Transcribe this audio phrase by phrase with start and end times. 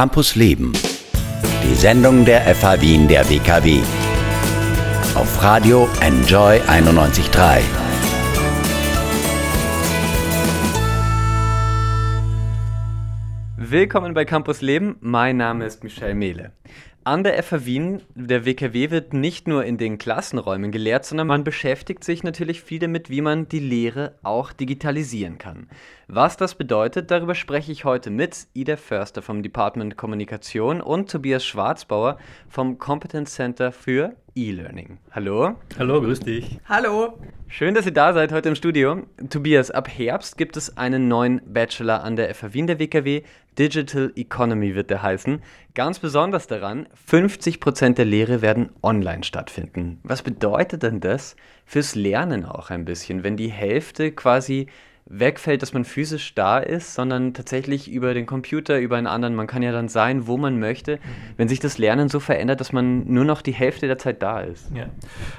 [0.00, 0.72] Campus Leben.
[1.62, 3.80] Die Sendung der FH Wien der WKW.
[5.14, 7.60] Auf Radio Enjoy 91.3.
[13.58, 14.96] Willkommen bei Campus Leben.
[15.00, 16.52] Mein Name ist Michel Mehle.
[17.02, 21.44] An der FH Wien, der WKW, wird nicht nur in den Klassenräumen gelehrt, sondern man
[21.44, 25.68] beschäftigt sich natürlich viel damit, wie man die Lehre auch digitalisieren kann.
[26.08, 31.42] Was das bedeutet, darüber spreche ich heute mit Ida Förster vom Department Kommunikation und Tobias
[31.42, 32.18] Schwarzbauer
[32.50, 34.98] vom Competence Center für E-Learning.
[35.10, 35.56] Hallo.
[35.78, 36.60] Hallo, grüß dich.
[36.68, 37.18] Hallo.
[37.48, 39.02] Schön, dass ihr da seid heute im Studio.
[39.28, 43.22] Tobias, ab Herbst gibt es einen neuen Bachelor an der FH Wien der WKW.
[43.58, 45.42] Digital Economy wird der heißen.
[45.80, 49.98] Ganz besonders daran, 50% der Lehre werden online stattfinden.
[50.02, 54.66] Was bedeutet denn das fürs Lernen auch ein bisschen, wenn die Hälfte quasi
[55.06, 59.34] wegfällt, dass man physisch da ist, sondern tatsächlich über den Computer, über einen anderen.
[59.34, 61.00] Man kann ja dann sein, wo man möchte, mhm.
[61.38, 64.40] wenn sich das Lernen so verändert, dass man nur noch die Hälfte der Zeit da
[64.40, 64.70] ist.
[64.74, 64.84] Ja,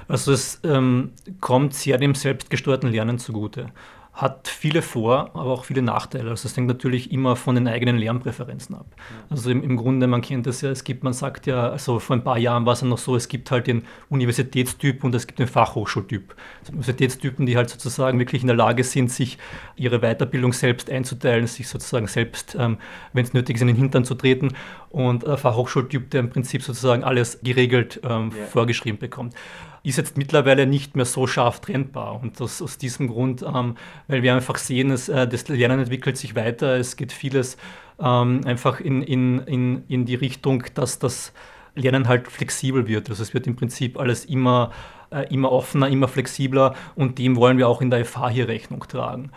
[0.08, 3.68] also es ähm, kommt sehr dem selbstgesteuerten Lernen zugute
[4.14, 6.30] hat viele Vor-, aber auch viele Nachteile.
[6.30, 8.86] Also es hängt natürlich immer von den eigenen Lernpräferenzen ab.
[9.30, 12.18] Also im, im, Grunde, man kennt das ja, es gibt, man sagt ja, also vor
[12.18, 15.28] ein paar Jahren war es ja noch so, es gibt halt den Universitätstyp und es
[15.28, 16.36] gibt den Fachhochschultyp.
[16.60, 19.38] Also Universitätstypen, die halt sozusagen wirklich in der Lage sind, sich
[19.78, 22.78] ihre Weiterbildung selbst einzuteilen, sich sozusagen selbst, ähm,
[23.14, 24.50] wenn es nötig ist, in den Hintern zu treten
[24.90, 28.46] und äh, Fachhochschultyp, der im Prinzip sozusagen alles geregelt ähm, yeah.
[28.48, 29.36] vorgeschrieben bekommt
[29.84, 32.22] ist jetzt mittlerweile nicht mehr so scharf trennbar.
[32.22, 33.76] Und das aus diesem Grund, ähm,
[34.08, 37.58] weil wir einfach sehen, dass, äh, das Lernen entwickelt sich weiter, es geht vieles
[38.00, 41.34] ähm, einfach in, in, in, in die Richtung, dass das
[41.76, 43.10] Lernen halt flexibel wird.
[43.10, 44.72] Also es wird im Prinzip alles immer,
[45.10, 48.86] äh, immer offener, immer flexibler und dem wollen wir auch in der FH hier Rechnung
[48.88, 49.32] tragen.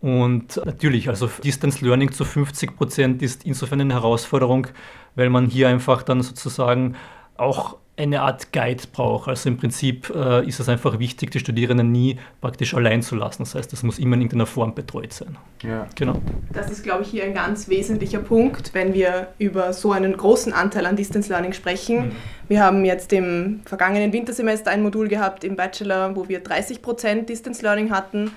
[0.00, 4.66] Und natürlich, also Distance Learning zu 50 Prozent ist insofern eine Herausforderung,
[5.14, 6.96] weil man hier einfach dann sozusagen
[7.36, 9.28] auch eine Art Guide braucht.
[9.28, 13.42] Also im Prinzip äh, ist es einfach wichtig, die Studierenden nie praktisch allein zu lassen.
[13.42, 15.38] Das heißt, das muss immer in irgendeiner Form betreut sein.
[15.62, 15.86] Ja.
[15.94, 16.20] Genau.
[16.52, 20.52] Das ist, glaube ich, hier ein ganz wesentlicher Punkt, wenn wir über so einen großen
[20.52, 22.08] Anteil an Distance Learning sprechen.
[22.08, 22.12] Mhm.
[22.48, 27.28] Wir haben jetzt im vergangenen Wintersemester ein Modul gehabt im Bachelor, wo wir 30 Prozent
[27.28, 28.32] Distance Learning hatten.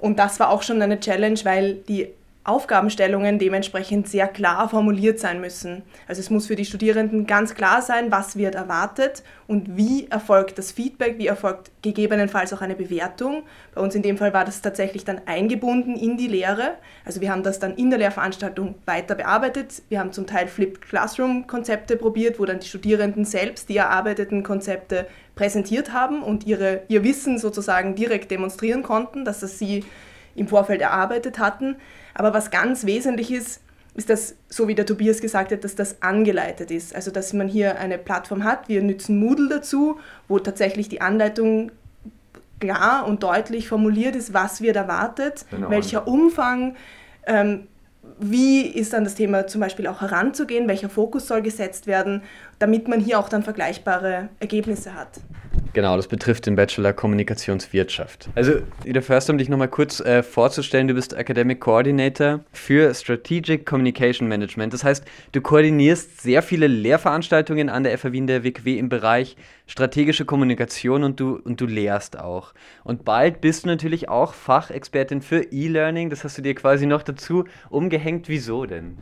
[0.00, 2.08] Und das war auch schon eine Challenge, weil die
[2.50, 5.82] Aufgabenstellungen dementsprechend sehr klar formuliert sein müssen.
[6.08, 10.58] Also es muss für die Studierenden ganz klar sein, was wird erwartet und wie erfolgt
[10.58, 13.44] das Feedback, wie erfolgt gegebenenfalls auch eine Bewertung.
[13.74, 16.74] Bei uns in dem Fall war das tatsächlich dann eingebunden in die Lehre.
[17.04, 19.82] Also wir haben das dann in der Lehrveranstaltung weiter bearbeitet.
[19.88, 24.42] Wir haben zum Teil Flipped Classroom Konzepte probiert, wo dann die Studierenden selbst die erarbeiteten
[24.42, 25.06] Konzepte
[25.36, 29.84] präsentiert haben und ihre, ihr Wissen sozusagen direkt demonstrieren konnten, dass das sie
[30.34, 31.76] im Vorfeld erarbeitet hatten.
[32.14, 33.60] Aber was ganz wesentlich ist,
[33.94, 36.94] ist das, so wie der Tobias gesagt hat, dass das angeleitet ist.
[36.94, 39.98] Also dass man hier eine Plattform hat, wir nützen Moodle dazu,
[40.28, 41.72] wo tatsächlich die Anleitung
[42.60, 45.70] klar und deutlich formuliert ist, was wird erwartet, genau.
[45.70, 46.76] welcher Umfang,
[47.26, 47.66] ähm,
[48.18, 52.22] wie ist dann das Thema zum Beispiel auch heranzugehen, welcher Fokus soll gesetzt werden,
[52.58, 55.20] damit man hier auch dann vergleichbare Ergebnisse hat.
[55.72, 58.28] Genau, das betrifft den Bachelor Kommunikationswirtschaft.
[58.34, 63.66] Also, Ida Förster, um dich nochmal kurz äh, vorzustellen, du bist Academic Coordinator für Strategic
[63.66, 64.72] Communication Management.
[64.72, 69.36] Das heißt, du koordinierst sehr viele Lehrveranstaltungen an der FH Wien der WKW im Bereich
[69.68, 72.52] strategische Kommunikation und du, und du lehrst auch.
[72.82, 76.10] Und bald bist du natürlich auch Fachexpertin für E-Learning.
[76.10, 78.28] Das hast du dir quasi noch dazu umgehängt.
[78.28, 78.98] Wieso denn?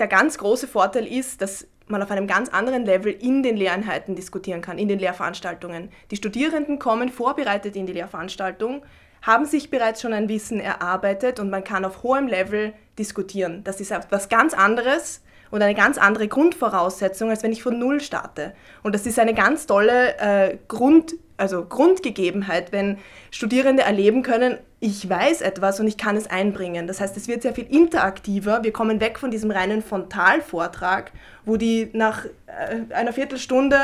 [0.00, 4.14] Der ganz große Vorteil ist, dass man auf einem ganz anderen Level in den Lehreinheiten
[4.14, 5.90] diskutieren kann, in den Lehrveranstaltungen.
[6.10, 8.82] Die Studierenden kommen vorbereitet in die Lehrveranstaltung,
[9.22, 13.62] haben sich bereits schon ein Wissen erarbeitet und man kann auf hohem Level diskutieren.
[13.64, 18.00] Das ist etwas ganz anderes und eine ganz andere Grundvoraussetzung, als wenn ich von Null
[18.00, 18.54] starte.
[18.82, 22.98] Und das ist eine ganz tolle äh, Grund, also Grundgegebenheit, wenn
[23.30, 26.86] Studierende erleben können, ich weiß etwas und ich kann es einbringen.
[26.86, 28.62] Das heißt, es wird sehr viel interaktiver.
[28.62, 31.10] Wir kommen weg von diesem reinen Frontalvortrag,
[31.44, 33.76] wo die nach äh, einer Viertelstunde,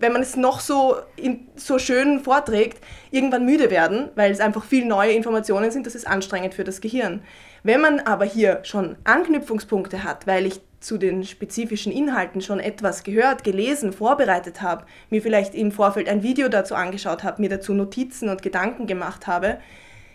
[0.00, 4.64] wenn man es noch so, in, so schön vorträgt, irgendwann müde werden, weil es einfach
[4.64, 5.86] viel neue Informationen sind.
[5.86, 7.22] Das ist anstrengend für das Gehirn.
[7.62, 13.04] Wenn man aber hier schon Anknüpfungspunkte hat, weil ich zu den spezifischen Inhalten schon etwas
[13.04, 17.72] gehört, gelesen, vorbereitet habe, mir vielleicht im Vorfeld ein Video dazu angeschaut habe, mir dazu
[17.72, 19.58] Notizen und Gedanken gemacht habe,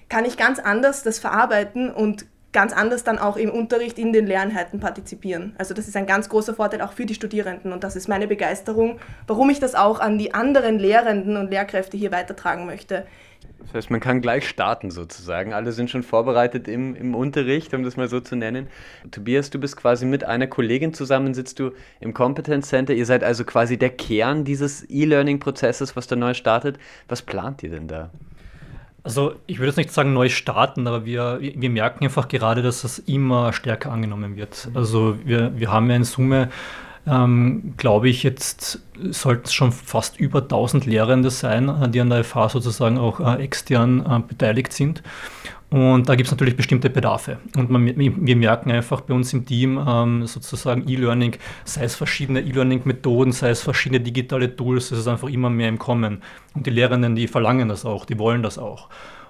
[0.10, 4.26] kann ich ganz anders das verarbeiten und ganz anders dann auch im Unterricht in den
[4.26, 5.54] Lerneinheiten partizipieren.
[5.58, 8.28] Also das ist ein ganz großer Vorteil auch für die Studierenden und das ist meine
[8.28, 13.06] Begeisterung, warum ich das auch an die anderen Lehrenden und Lehrkräfte hier weitertragen möchte.
[13.60, 15.54] Das heißt, man kann gleich starten sozusagen.
[15.54, 18.68] Alle sind schon vorbereitet im, im Unterricht, um das mal so zu nennen.
[19.12, 22.94] Tobias, du bist quasi mit einer Kollegin zusammen, sitzt du im Competence Center.
[22.94, 26.80] Ihr seid also quasi der Kern dieses E-Learning-Prozesses, was da neu startet.
[27.08, 28.10] Was plant ihr denn da?
[29.08, 32.82] Also ich würde jetzt nicht sagen neu starten, aber wir, wir merken einfach gerade, dass
[32.82, 34.68] das immer stärker angenommen wird.
[34.74, 36.50] Also wir, wir haben ja in Summe
[37.08, 38.82] ähm, glaube ich, jetzt
[39.12, 43.20] sollten es schon fast über 1000 Lehrende sein, äh, die an der FH sozusagen auch
[43.20, 45.04] äh, extern äh, beteiligt sind.
[45.70, 47.40] Und da gibt es natürlich bestimmte Bedarfe.
[47.58, 52.40] Und man, wir merken einfach bei uns im Team ähm, sozusagen E-Learning, sei es verschiedene
[52.40, 56.22] E-Learning-Methoden, sei es verschiedene digitale Tools, es ist einfach immer mehr im Kommen.
[56.54, 58.88] Und die Lehrenden, die verlangen das auch, die wollen das auch.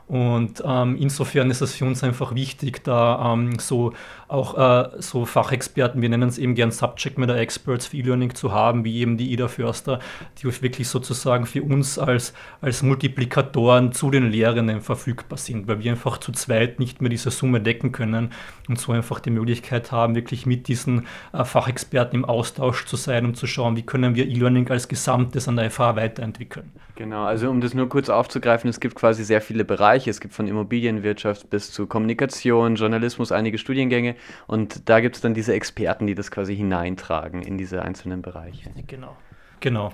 [0.08, 3.92] Und ähm, insofern ist es für uns einfach wichtig, da ähm, so
[4.30, 8.54] auch äh, so Fachexperten, wir nennen es eben gern Subject Matter Experts für E-Learning zu
[8.54, 10.00] haben, wie eben die Ida Förster,
[10.38, 15.92] die wirklich sozusagen für uns als, als Multiplikatoren zu den Lehrenden verfügbar sind, weil wir
[15.92, 18.32] einfach zu zweit nicht mehr diese Summe decken können
[18.70, 23.26] und so einfach die Möglichkeit haben, wirklich mit diesen äh, Fachexperten im Austausch zu sein,
[23.26, 26.72] um zu schauen, wie können wir E-Learning als Gesamtes an der FH weiterentwickeln.
[26.98, 30.10] Genau, also um das nur kurz aufzugreifen, es gibt quasi sehr viele Bereiche.
[30.10, 34.16] Es gibt von Immobilienwirtschaft bis zu Kommunikation, Journalismus, einige Studiengänge.
[34.48, 38.72] Und da gibt es dann diese Experten, die das quasi hineintragen in diese einzelnen Bereiche.
[38.88, 39.16] Genau.
[39.60, 39.94] Genau.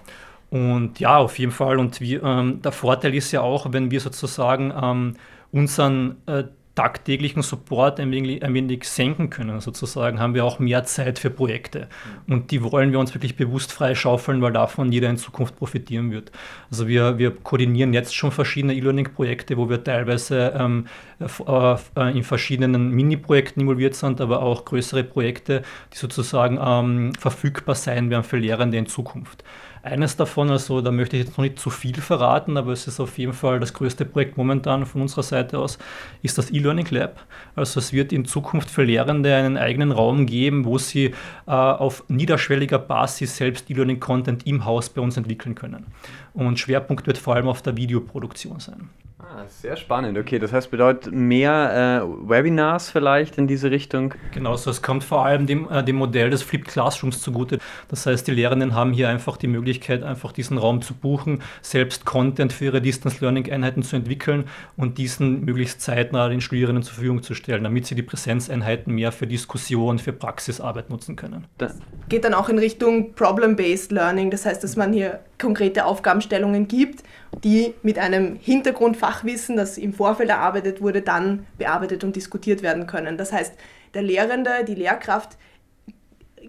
[0.49, 1.77] Und ja, auf jeden Fall.
[1.77, 5.15] Und wie, ähm, der Vorteil ist ja auch, wenn wir sozusagen ähm,
[5.51, 10.83] unseren äh, tagtäglichen Support ein wenig, ein wenig, senken können, sozusagen, haben wir auch mehr
[10.85, 11.87] Zeit für Projekte.
[12.27, 16.31] Und die wollen wir uns wirklich bewusst freischaufeln, weil davon jeder in Zukunft profitieren wird.
[16.71, 20.87] Also wir, wir koordinieren jetzt schon verschiedene E-Learning-Projekte, wo wir teilweise ähm,
[21.19, 25.61] äh, in verschiedenen Mini-Projekten involviert sind, aber auch größere Projekte,
[25.93, 29.43] die sozusagen ähm, verfügbar sein werden für Lehrende in Zukunft.
[29.83, 33.01] Eines davon, also da möchte ich jetzt noch nicht zu viel verraten, aber es ist
[33.01, 35.77] auf jeden Fall das größte Projekt momentan von unserer Seite aus,
[36.21, 37.19] ist das E-Learning Lab.
[37.53, 41.07] Also es wird in Zukunft für Lehrende einen eigenen Raum geben, wo sie
[41.47, 45.87] äh, auf niederschwelliger Basis selbst E-Learning-Content im Haus bei uns entwickeln können.
[46.33, 48.89] Und Schwerpunkt wird vor allem auf der Videoproduktion sein.
[49.25, 50.17] Ah, sehr spannend.
[50.17, 54.13] Okay, das heißt, bedeutet mehr äh, Webinars vielleicht in diese Richtung?
[54.33, 57.59] Genau, so es kommt vor allem dem, äh, dem Modell des Flipped Classrooms zugute.
[57.87, 62.05] Das heißt, die Lehrenden haben hier einfach die Möglichkeit, einfach diesen Raum zu buchen, selbst
[62.05, 64.43] Content für ihre Distance Learning Einheiten zu entwickeln
[64.75, 69.13] und diesen möglichst zeitnah den Studierenden zur Verfügung zu stellen, damit sie die Präsenzeinheiten mehr
[69.13, 71.45] für Diskussion, für Praxisarbeit nutzen können.
[71.57, 71.79] Das
[72.09, 77.03] geht dann auch in Richtung Problem-Based Learning, das heißt, dass man hier konkrete Aufgabenstellungen gibt,
[77.43, 83.17] die mit einem Hintergrundfachwissen, das im Vorfeld erarbeitet wurde, dann bearbeitet und diskutiert werden können.
[83.17, 83.53] Das heißt,
[83.93, 85.37] der Lehrende, die Lehrkraft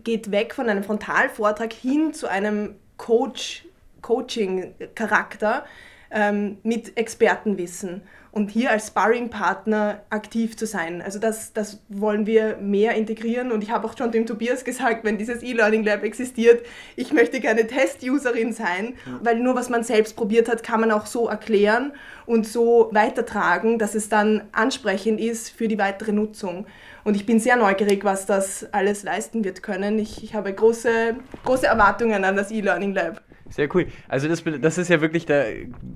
[0.03, 3.67] geht weg von einem Frontalvortrag hin zu einem Coach,
[4.03, 5.65] Coaching-Charakter
[6.11, 8.03] ähm, mit Expertenwissen
[8.35, 11.01] und hier als Sparring-Partner aktiv zu sein.
[11.01, 15.05] Also das, das wollen wir mehr integrieren und ich habe auch schon dem Tobias gesagt,
[15.05, 16.67] wenn dieses E-Learning Lab existiert,
[16.97, 19.21] ich möchte gerne Test-Userin sein, ja.
[19.23, 21.93] weil nur was man selbst probiert hat, kann man auch so erklären
[22.27, 26.67] und so weitertragen, dass es dann ansprechend ist für die weitere Nutzung.
[27.05, 30.01] Und ich bin sehr neugierig, was das alles leisten wird können.
[30.01, 31.15] Ich, ich habe große,
[31.45, 33.23] große Erwartungen an das E-Learning Lab.
[33.55, 33.87] Sehr cool.
[34.09, 35.45] Also das, das ist ja wirklich, da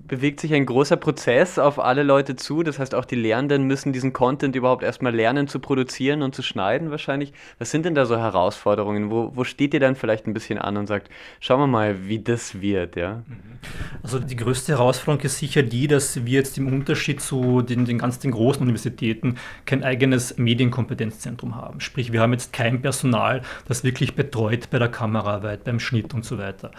[0.06, 2.62] bewegt sich ein großer Prozess auf alle Leute zu.
[2.62, 6.42] Das heißt, auch die Lehrenden müssen diesen Content überhaupt erstmal lernen zu produzieren und zu
[6.42, 7.32] schneiden wahrscheinlich.
[7.58, 9.10] Was sind denn da so Herausforderungen?
[9.10, 11.10] Wo, wo steht ihr dann vielleicht ein bisschen an und sagt,
[11.40, 13.24] schauen wir mal, wie das wird, ja?
[13.26, 13.58] Mhm.
[14.04, 17.98] Also die größte Herausforderung ist sicher die, dass wir jetzt im Unterschied zu den, den
[17.98, 19.34] ganz großen Universitäten
[19.66, 21.80] kein eigenes Medienkompetenzzentrum haben.
[21.80, 26.24] Sprich, wir haben jetzt kein Personal, das wirklich betreut bei der Kameraarbeit, beim Schnitt und
[26.24, 26.70] so weiter.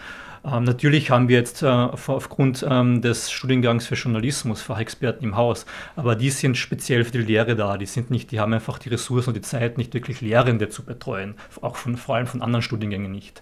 [0.45, 5.65] Ähm, natürlich haben wir jetzt äh, aufgrund ähm, des Studiengangs für Journalismus Fachexperten im Haus,
[5.95, 7.77] aber die sind speziell für die Lehre da.
[7.77, 10.83] Die sind nicht, die haben einfach die Ressourcen und die Zeit, nicht wirklich Lehrende zu
[10.83, 13.41] betreuen, auch von, vor allem von anderen Studiengängen nicht.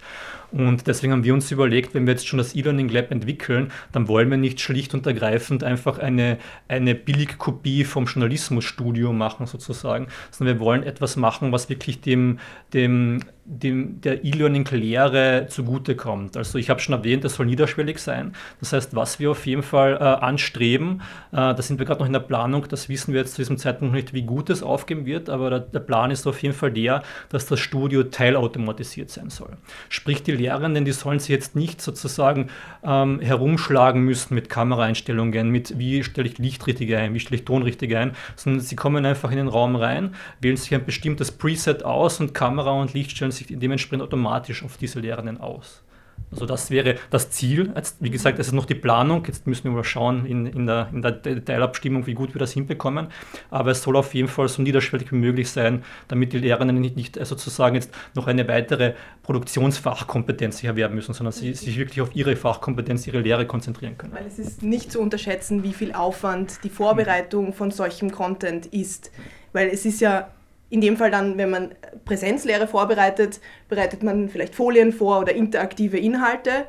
[0.51, 4.07] Und deswegen haben wir uns überlegt, wenn wir jetzt schon das E-Learning Lab entwickeln, dann
[4.07, 6.37] wollen wir nicht schlicht und ergreifend einfach eine,
[6.67, 12.39] eine Billigkopie vom Journalismusstudio machen sozusagen, sondern wir wollen etwas machen, was wirklich dem,
[12.73, 16.35] dem dem, der E-Learning-Lehre zugutekommt.
[16.35, 18.33] Also ich habe schon erwähnt, das soll niederschwellig sein.
[18.59, 21.01] Das heißt, was wir auf jeden Fall äh, anstreben,
[21.31, 23.57] äh, da sind wir gerade noch in der Planung, das wissen wir jetzt zu diesem
[23.57, 26.71] Zeitpunkt nicht, wie gut es aufgeben wird, aber der, der Plan ist auf jeden Fall
[26.71, 29.55] der, dass das Studio teilautomatisiert sein soll.
[29.87, 32.49] Sprich, die Lehrenden, die sollen sich jetzt nicht sozusagen
[32.83, 37.99] ähm, herumschlagen müssen mit Kameraeinstellungen, mit wie stelle ich Lichtrichtige ein, wie stelle ich Tonrichtige
[37.99, 42.19] ein, sondern sie kommen einfach in den Raum rein, wählen sich ein bestimmtes Preset aus
[42.19, 45.83] und Kamera und Licht stellen sich dementsprechend automatisch auf diese Lehrenden aus.
[46.31, 47.71] Also das wäre das Ziel.
[47.75, 49.23] Jetzt, wie gesagt, das ist noch die Planung.
[49.25, 52.51] Jetzt müssen wir mal schauen in, in, der, in der Detailabstimmung, wie gut wir das
[52.51, 53.07] hinbekommen.
[53.49, 56.97] Aber es soll auf jeden Fall so niederschwellig wie möglich sein, damit die Lehrerinnen nicht,
[56.97, 58.93] nicht sozusagen jetzt noch eine weitere
[59.23, 64.13] Produktionsfachkompetenz sich erwerben müssen, sondern sie sich wirklich auf ihre Fachkompetenz, ihre Lehre konzentrieren können.
[64.13, 69.11] Weil es ist nicht zu unterschätzen, wie viel Aufwand die Vorbereitung von solchem Content ist.
[69.53, 70.29] Weil es ist ja
[70.69, 75.97] in dem Fall dann, wenn man Präsenzlehre vorbereitet, bereitet man vielleicht Folien vor oder interaktive
[75.97, 76.65] Inhalte.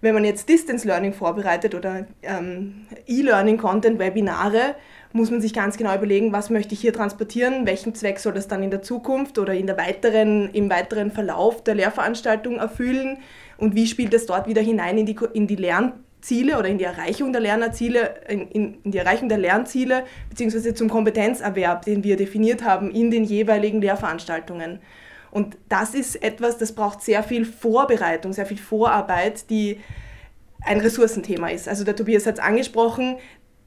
[0.00, 4.76] Wenn man jetzt Distance Learning vorbereitet oder ähm, E-Learning-Content, Webinare,
[5.12, 8.48] muss man sich ganz genau überlegen, was möchte ich hier transportieren, welchen Zweck soll das
[8.48, 13.18] dann in der Zukunft oder in der weiteren, im weiteren Verlauf der Lehrveranstaltung erfüllen
[13.58, 16.78] und wie spielt es dort wieder hinein in die, in die Lern Ziele oder in
[16.78, 22.16] die Erreichung der Lernerziele, in, in, die Erreichung der Lernziele beziehungsweise zum Kompetenzerwerb, den wir
[22.16, 24.80] definiert haben in den jeweiligen Lehrveranstaltungen.
[25.30, 29.80] Und das ist etwas, das braucht sehr viel Vorbereitung, sehr viel Vorarbeit, die
[30.62, 31.68] ein Ressourcenthema ist.
[31.68, 33.16] Also der Tobias hat es angesprochen,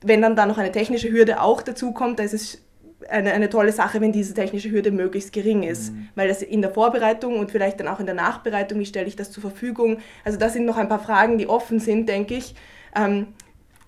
[0.01, 2.62] wenn dann da noch eine technische Hürde auch dazu kommt, da ist es
[3.09, 5.93] eine, eine tolle Sache, wenn diese technische Hürde möglichst gering ist.
[5.93, 6.09] Mhm.
[6.15, 9.15] Weil das in der Vorbereitung und vielleicht dann auch in der Nachbereitung, wie stelle ich
[9.15, 12.55] das zur Verfügung, also das sind noch ein paar Fragen, die offen sind, denke ich,
[12.95, 13.27] ähm,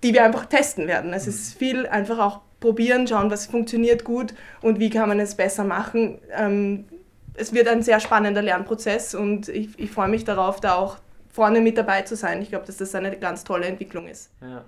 [0.03, 1.13] die wir einfach testen werden.
[1.13, 5.35] Es ist viel einfach auch probieren, schauen, was funktioniert gut und wie kann man es
[5.35, 6.19] besser machen.
[6.35, 6.85] Ähm,
[7.35, 10.97] es wird ein sehr spannender Lernprozess und ich, ich freue mich darauf, da auch
[11.29, 12.41] vorne mit dabei zu sein.
[12.41, 14.31] Ich glaube, dass das eine ganz tolle Entwicklung ist.
[14.41, 14.63] Ja.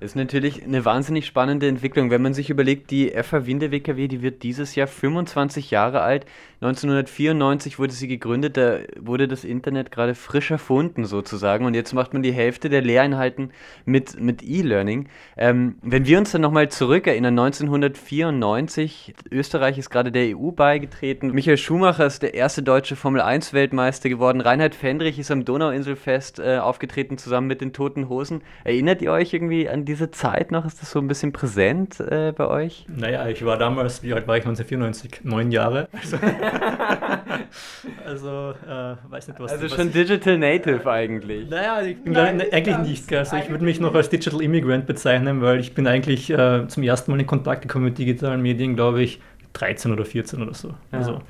[0.00, 4.08] Das ist natürlich eine wahnsinnig spannende Entwicklung, wenn man sich überlegt, die FH Winde WKW,
[4.08, 6.26] die wird dieses Jahr 25 Jahre alt.
[6.60, 12.12] 1994 wurde sie gegründet, da wurde das Internet gerade frisch erfunden sozusagen und jetzt macht
[12.12, 13.50] man die Hälfte der Lehreinheiten
[13.84, 15.08] mit, mit E-Learning.
[15.36, 21.58] Ähm, wenn wir uns dann nochmal zurückerinnern, 1994, Österreich ist gerade der EU beigetreten, Michael
[21.58, 27.46] Schumacher ist der erste deutsche Formel-1-Weltmeister geworden, Reinhard Fendrich ist am Donauinselfest äh, aufgetreten zusammen
[27.46, 28.42] mit den Toten Hosen.
[28.64, 30.64] Erinnert ihr euch irgendwie an diese Zeit noch?
[30.66, 32.86] Ist das so ein bisschen präsent äh, bei euch?
[32.88, 35.24] Naja, ich war damals, wie alt war ich 1994?
[35.24, 35.88] Neun Jahre.
[38.04, 41.48] Also, also äh, weiß nicht, was Also was schon ich, Digital Native eigentlich.
[41.48, 43.12] Naja, ich bin Nein, glaub, eigentlich nicht.
[43.12, 46.82] Also ich würde mich noch als Digital Immigrant bezeichnen, weil ich bin eigentlich äh, zum
[46.82, 49.20] ersten Mal in Kontakt gekommen mit digitalen Medien, glaube ich,
[49.54, 50.68] 13 oder 14 oder so.
[50.68, 50.98] Ja.
[50.98, 51.20] Also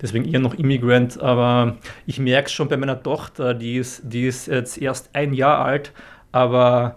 [0.00, 1.76] deswegen eher noch Immigrant, aber
[2.06, 5.64] ich merke es schon bei meiner Tochter, die ist, die ist jetzt erst ein Jahr
[5.64, 5.92] alt,
[6.32, 6.96] aber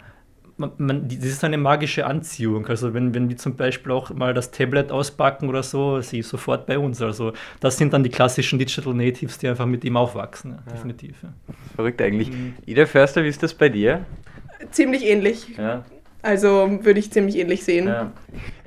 [0.58, 2.68] man, man, das ist eine magische Anziehung.
[2.68, 6.30] Also wenn, wenn wir zum Beispiel auch mal das Tablet auspacken oder so, sie ist
[6.30, 7.02] sofort bei uns.
[7.02, 10.74] Also das sind dann die klassischen Digital Natives, die einfach mit ihm aufwachsen, ja, ja.
[10.74, 11.24] definitiv.
[11.24, 11.30] Ja.
[11.76, 12.32] Verrückt eigentlich.
[12.32, 12.56] Mhm.
[12.66, 14.06] Ida Förster, wie ist das bei dir?
[14.72, 15.56] Ziemlich ähnlich.
[15.58, 15.86] Ja.
[16.24, 17.88] Also würde ich ziemlich ähnlich sehen.
[17.88, 18.12] Ja.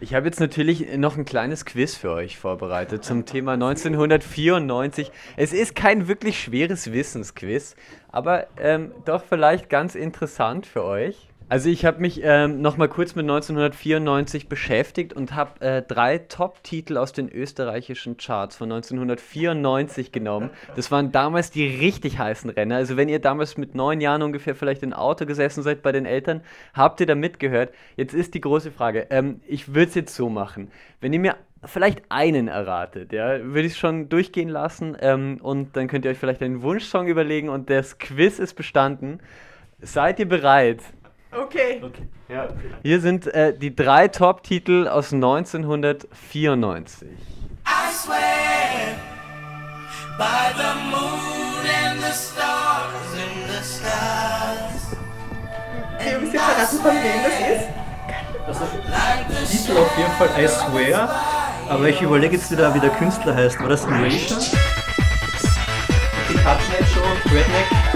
[0.01, 5.11] Ich habe jetzt natürlich noch ein kleines Quiz für euch vorbereitet zum Thema 1994.
[5.37, 7.75] Es ist kein wirklich schweres Wissensquiz,
[8.13, 11.30] aber ähm, doch vielleicht ganz interessant für euch.
[11.51, 16.97] Also ich habe mich ähm, noch kurz mit 1994 beschäftigt und habe äh, drei Top-Titel
[16.97, 20.51] aus den österreichischen Charts von 1994 genommen.
[20.77, 22.77] Das waren damals die richtig heißen Renner.
[22.77, 26.07] Also wenn ihr damals mit neun Jahren ungefähr vielleicht im Auto gesessen seid bei den
[26.07, 26.43] Eltern,
[26.73, 27.75] habt ihr da mitgehört.
[27.97, 29.09] Jetzt ist die große Frage.
[29.11, 30.71] Ähm, ich würde es jetzt so machen.
[31.01, 35.77] Wenn ihr mir vielleicht einen erratet, ja, würde ich es schon durchgehen lassen ähm, und
[35.77, 39.19] dann könnt ihr euch vielleicht einen Wunschsong überlegen und das Quiz ist bestanden.
[39.83, 40.81] Seid ihr bereit?
[41.33, 41.81] Okay.
[41.83, 42.09] okay.
[42.29, 42.49] Ja.
[42.83, 47.09] Hier sind äh, die drei Top-Titel aus 1994.
[47.09, 48.97] I swear
[50.19, 54.97] by the moon and the stars in the skies.
[56.01, 57.69] Okay, wisst ihr verraten, von wem das ist?
[58.47, 58.65] Also,
[59.49, 61.09] Titel auf jeden Fall I Swear,
[61.69, 63.61] aber ich überlege jetzt wieder, wie der Künstler heißt.
[63.61, 64.41] War das Erasure?
[66.29, 67.90] Die Cutnet Show, Redneck?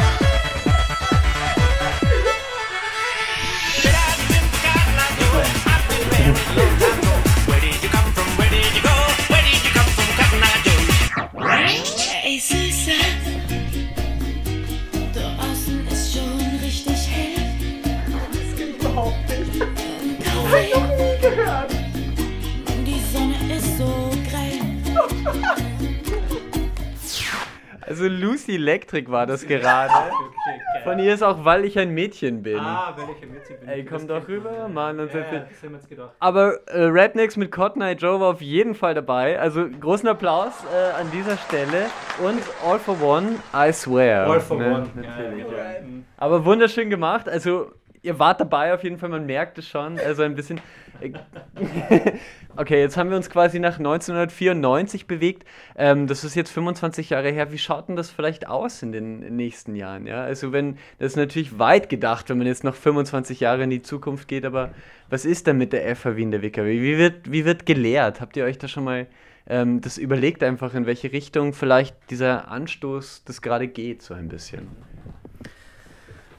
[27.86, 29.92] Also Lucy Electric war das gerade.
[30.84, 32.58] Von ihr ist auch, weil ich ein Mädchen bin.
[32.58, 33.68] Ah, weil ich ein Mädchen bin.
[33.68, 35.00] Ey, komm doch rüber, Mann.
[35.00, 36.10] Und ja, ja, das haben wir jetzt gedacht.
[36.18, 39.38] Aber äh, Rednecks mit Cotton Eye Joe war auf jeden Fall dabei.
[39.38, 41.86] Also großen Applaus äh, an dieser Stelle.
[42.22, 44.26] Und All for One, I swear.
[44.26, 44.74] All for ne?
[44.74, 45.44] One, natürlich.
[45.46, 45.74] Ja,
[46.16, 47.28] Aber wunderschön gemacht.
[47.28, 47.70] Also
[48.04, 49.98] ihr wart dabei auf jeden Fall, man merkt es schon.
[49.98, 50.60] Also ein bisschen.
[51.00, 51.12] Äh,
[52.56, 55.44] okay, jetzt haben wir uns quasi nach 1994 bewegt.
[55.76, 57.50] Ähm, das ist jetzt 25 Jahre her.
[57.50, 60.06] Wie schaut denn das vielleicht aus in den nächsten Jahren?
[60.06, 63.70] Ja, also wenn das ist natürlich weit gedacht, wenn man jetzt noch 25 Jahre in
[63.70, 64.44] die Zukunft geht.
[64.44, 64.70] Aber
[65.08, 66.80] was ist denn mit der FH Wien der WKW?
[66.80, 68.20] Wie wird wie wird gelehrt?
[68.20, 69.06] Habt ihr euch da schon mal
[69.46, 74.28] ähm, das überlegt einfach, in welche Richtung vielleicht dieser Anstoß das gerade geht, so ein
[74.28, 74.68] bisschen?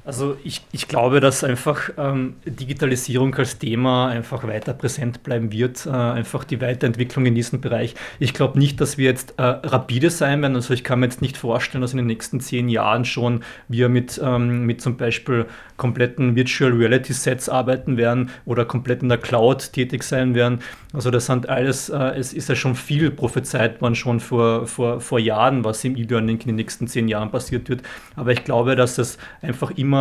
[0.05, 5.88] Also ich, ich glaube, dass einfach ähm, Digitalisierung als Thema einfach weiter präsent bleiben wird,
[5.88, 7.95] äh, einfach die Weiterentwicklung in diesem Bereich.
[8.19, 10.55] Ich glaube nicht, dass wir jetzt äh, rapide sein werden.
[10.55, 13.89] Also ich kann mir jetzt nicht vorstellen, dass in den nächsten zehn Jahren schon wir
[13.89, 15.47] mit, ähm, mit zum Beispiel
[15.77, 20.59] kompletten Virtual Reality Sets arbeiten werden oder komplett in der Cloud tätig sein werden.
[20.93, 25.01] Also das sind alles, äh, es ist ja schon viel prophezeit worden schon vor, vor,
[25.01, 27.81] vor Jahren, was im E-Learning in den nächsten zehn Jahren passiert wird.
[28.15, 29.94] Aber ich glaube, dass es einfach immer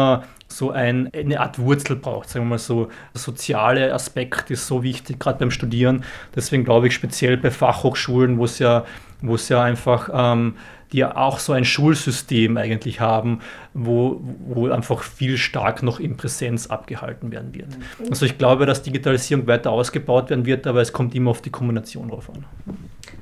[0.49, 2.87] so ein, eine Art Wurzel braucht, sagen wir mal so.
[3.13, 6.05] Der soziale Aspekt ist so wichtig, gerade beim Studieren.
[6.35, 8.85] Deswegen glaube ich speziell bei Fachhochschulen, wo es ja,
[9.23, 10.55] ja einfach ähm,
[10.95, 13.41] die ja auch so ein Schulsystem eigentlich haben,
[13.75, 17.67] wo, wo einfach viel stark noch in Präsenz abgehalten werden wird.
[17.99, 18.11] Mhm.
[18.11, 21.51] Also ich glaube, dass Digitalisierung weiter ausgebaut werden wird, aber es kommt immer auf die
[21.51, 22.45] Kombination drauf an.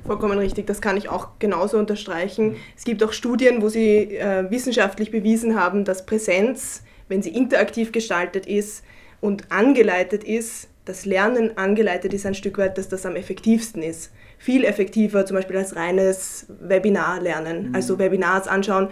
[0.05, 2.57] Vollkommen richtig, das kann ich auch genauso unterstreichen.
[2.77, 7.91] Es gibt auch Studien, wo sie äh, wissenschaftlich bewiesen haben, dass Präsenz, wenn sie interaktiv
[7.91, 8.83] gestaltet ist
[9.19, 14.11] und angeleitet ist, das Lernen angeleitet ist ein Stück weit, dass das am effektivsten ist
[14.43, 17.69] viel effektiver, zum Beispiel als reines Webinar lernen.
[17.69, 17.75] Mhm.
[17.75, 18.89] Also Webinars anschauen,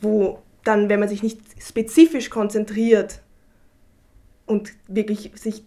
[0.00, 3.20] wo dann, wenn man sich nicht spezifisch konzentriert
[4.46, 5.64] und wirklich sich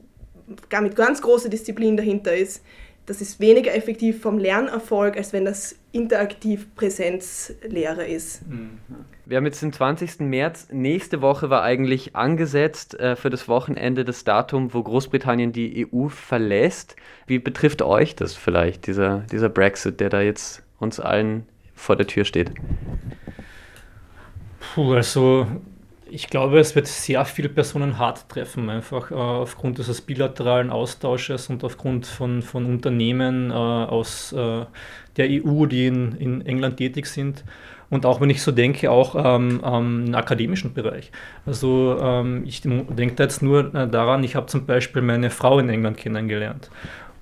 [0.69, 2.63] gar mit ganz großer Disziplin dahinter ist,
[3.09, 8.47] das ist weniger effektiv vom Lernerfolg, als wenn das interaktiv Präsenzlehre ist.
[8.47, 8.77] Mhm.
[9.25, 10.19] Wir haben jetzt den 20.
[10.19, 10.67] März.
[10.71, 16.07] Nächste Woche war eigentlich angesetzt äh, für das Wochenende das Datum, wo Großbritannien die EU
[16.07, 16.95] verlässt.
[17.25, 22.05] Wie betrifft euch das vielleicht, dieser, dieser Brexit, der da jetzt uns allen vor der
[22.05, 22.51] Tür steht?
[24.75, 25.47] Puh, also
[26.11, 31.49] ich glaube, es wird sehr viele Personen hart treffen, einfach äh, aufgrund dieses bilateralen Austausches
[31.49, 34.65] und aufgrund von, von Unternehmen äh, aus äh,
[35.17, 37.43] der EU, die in, in England tätig sind.
[37.89, 41.11] Und auch wenn ich so denke, auch ähm, ähm, im akademischen Bereich.
[41.45, 45.59] Also ähm, ich denke da jetzt nur äh, daran, ich habe zum Beispiel meine Frau
[45.59, 46.69] in England kennengelernt.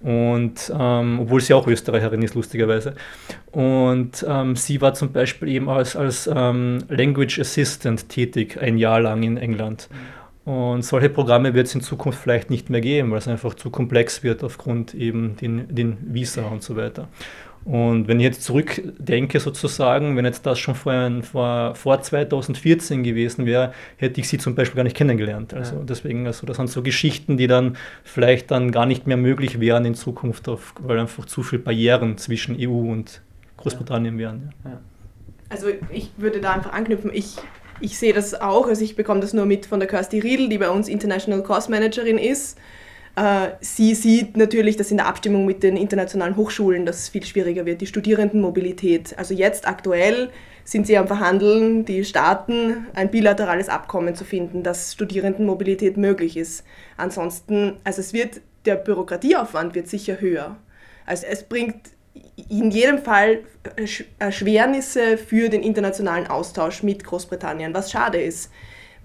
[0.01, 2.93] Und ähm, obwohl sie auch Österreicherin ist, lustigerweise.
[3.51, 9.01] Und ähm, sie war zum Beispiel eben als, als ähm, Language Assistant tätig, ein Jahr
[9.01, 9.89] lang in England.
[10.45, 13.69] Und solche Programme wird es in Zukunft vielleicht nicht mehr geben, weil es einfach zu
[13.69, 17.09] komplex wird aufgrund eben den, den Visa und so weiter.
[17.67, 23.45] Und wenn ich jetzt zurückdenke sozusagen, wenn jetzt das schon vor, vor, vor 2014 gewesen
[23.45, 25.53] wäre, hätte ich sie zum Beispiel gar nicht kennengelernt.
[25.53, 25.81] Also ja.
[25.83, 27.75] deswegen, also das sind so Geschichten, die dann
[28.05, 32.17] vielleicht dann gar nicht mehr möglich wären in Zukunft, auf, weil einfach zu viele Barrieren
[32.17, 33.21] zwischen EU und
[33.57, 34.19] Großbritannien ja.
[34.19, 34.53] wären.
[34.63, 34.79] Ja.
[35.49, 37.11] Also ich würde da einfach anknüpfen.
[37.13, 37.35] Ich,
[37.81, 40.57] ich sehe das auch, also ich bekomme das nur mit von der Kirsty Riedel, die
[40.57, 42.57] bei uns International Course Managerin ist
[43.61, 47.81] sie sieht natürlich, dass in der Abstimmung mit den internationalen Hochschulen das viel schwieriger wird,
[47.81, 49.17] die Studierendenmobilität.
[49.17, 50.29] Also jetzt aktuell
[50.63, 56.63] sind sie am Verhandeln, die Staaten ein bilaterales Abkommen zu finden, dass Studierendenmobilität möglich ist.
[56.95, 60.57] Ansonsten, also es wird, der Bürokratieaufwand wird sicher höher.
[61.07, 61.89] Also es bringt
[62.49, 63.39] in jedem Fall
[64.19, 68.51] Erschwernisse für den internationalen Austausch mit Großbritannien, was schade ist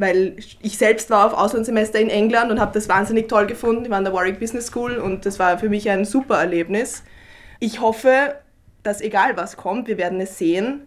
[0.02, 3.84] weil ich selbst war auf Auslandssemester in England und habe das wahnsinnig toll gefunden.
[3.84, 7.04] Ich war an der Warwick Business School und das war für mich ein super Erlebnis.
[7.60, 8.34] Ich hoffe,
[8.82, 10.82] dass egal was kommt, wir werden es sehen,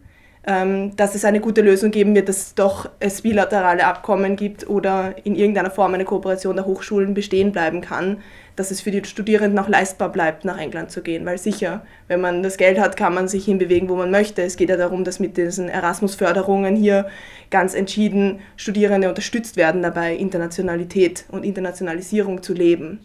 [0.46, 5.36] dass es eine gute Lösung geben wird, dass doch es bilaterale Abkommen gibt oder in
[5.36, 8.18] irgendeiner Form eine Kooperation der Hochschulen bestehen bleiben kann,
[8.56, 11.26] dass es für die Studierenden auch leistbar bleibt, nach England zu gehen.
[11.26, 14.44] Weil sicher, wenn man das Geld hat, kann man sich hinbewegen, wo man möchte.
[14.44, 17.08] Es geht ja darum, dass mit diesen Erasmus-Förderungen hier
[17.50, 23.00] ganz entschieden Studierende unterstützt werden, dabei Internationalität und Internationalisierung zu leben.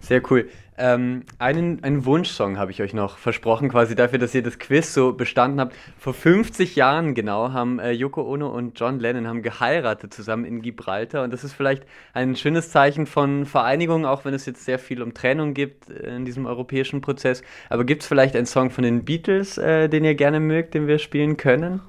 [0.00, 0.48] Sehr cool.
[0.80, 4.94] Ähm, einen, einen Wunschsong habe ich euch noch versprochen, quasi dafür, dass ihr das Quiz
[4.94, 5.74] so bestanden habt.
[5.98, 10.62] Vor 50 Jahren genau haben äh, Yoko Ono und John Lennon haben geheiratet zusammen in
[10.62, 11.82] Gibraltar und das ist vielleicht
[12.14, 16.14] ein schönes Zeichen von Vereinigung, auch wenn es jetzt sehr viel um Trennung gibt äh,
[16.14, 17.42] in diesem europäischen Prozess.
[17.68, 20.86] Aber gibt es vielleicht einen Song von den Beatles, äh, den ihr gerne mögt, den
[20.86, 21.80] wir spielen können?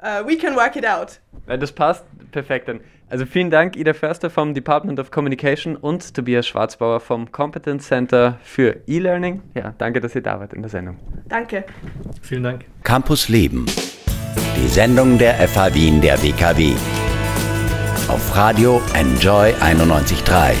[0.00, 1.20] Uh, we can work it out.
[1.46, 2.68] Wenn das passt, perfekt.
[2.68, 2.80] Dann.
[3.10, 8.38] Also vielen Dank, Ida Förster vom Department of Communication und Tobias Schwarzbauer vom Competence Center
[8.42, 9.40] für E-Learning.
[9.54, 10.98] Ja, danke, dass ihr da wart in der Sendung.
[11.28, 11.64] Danke.
[12.20, 12.66] Vielen Dank.
[12.84, 13.64] Campus Leben.
[14.56, 16.74] Die Sendung der FH Wien der WKW.
[18.08, 20.54] auf Radio Enjoy 91.3.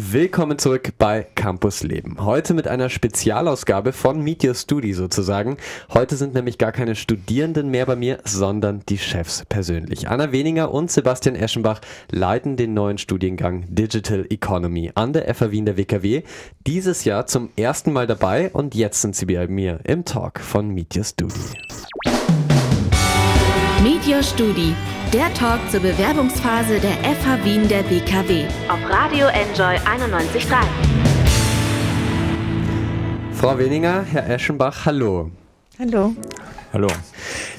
[0.00, 2.24] Willkommen zurück bei Campus Leben.
[2.24, 5.56] Heute mit einer Spezialausgabe von Meet Your Studi sozusagen.
[5.92, 10.08] Heute sind nämlich gar keine Studierenden mehr bei mir, sondern die Chefs persönlich.
[10.08, 11.80] Anna Weninger und Sebastian Eschenbach
[12.12, 16.22] leiten den neuen Studiengang Digital Economy an der FA Wien der WKW.
[16.64, 20.68] Dieses Jahr zum ersten Mal dabei und jetzt sind sie bei mir im Talk von
[20.68, 21.34] Meet Your Studi.
[24.08, 24.74] Your Studi,
[25.12, 30.56] der Talk zur Bewerbungsphase der FH Wien der WKW auf Radio Enjoy 91.3.
[33.34, 35.30] Frau Weninger, Herr Eschenbach, hallo.
[35.78, 36.16] Hallo.
[36.72, 36.88] Hallo.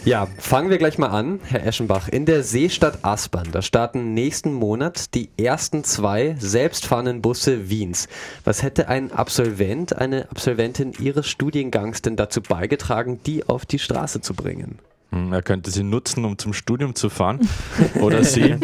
[0.03, 2.09] Ja, fangen wir gleich mal an, Herr Eschenbach.
[2.09, 8.09] In der Seestadt Aspern, da starten nächsten Monat die ersten zwei selbstfahrenden Busse Wiens.
[8.43, 14.19] Was hätte ein Absolvent, eine Absolventin Ihres Studiengangs denn dazu beigetragen, die auf die Straße
[14.19, 14.79] zu bringen?
[15.11, 17.47] Hm, er könnte sie nutzen, um zum Studium zu fahren
[18.01, 18.57] oder sie.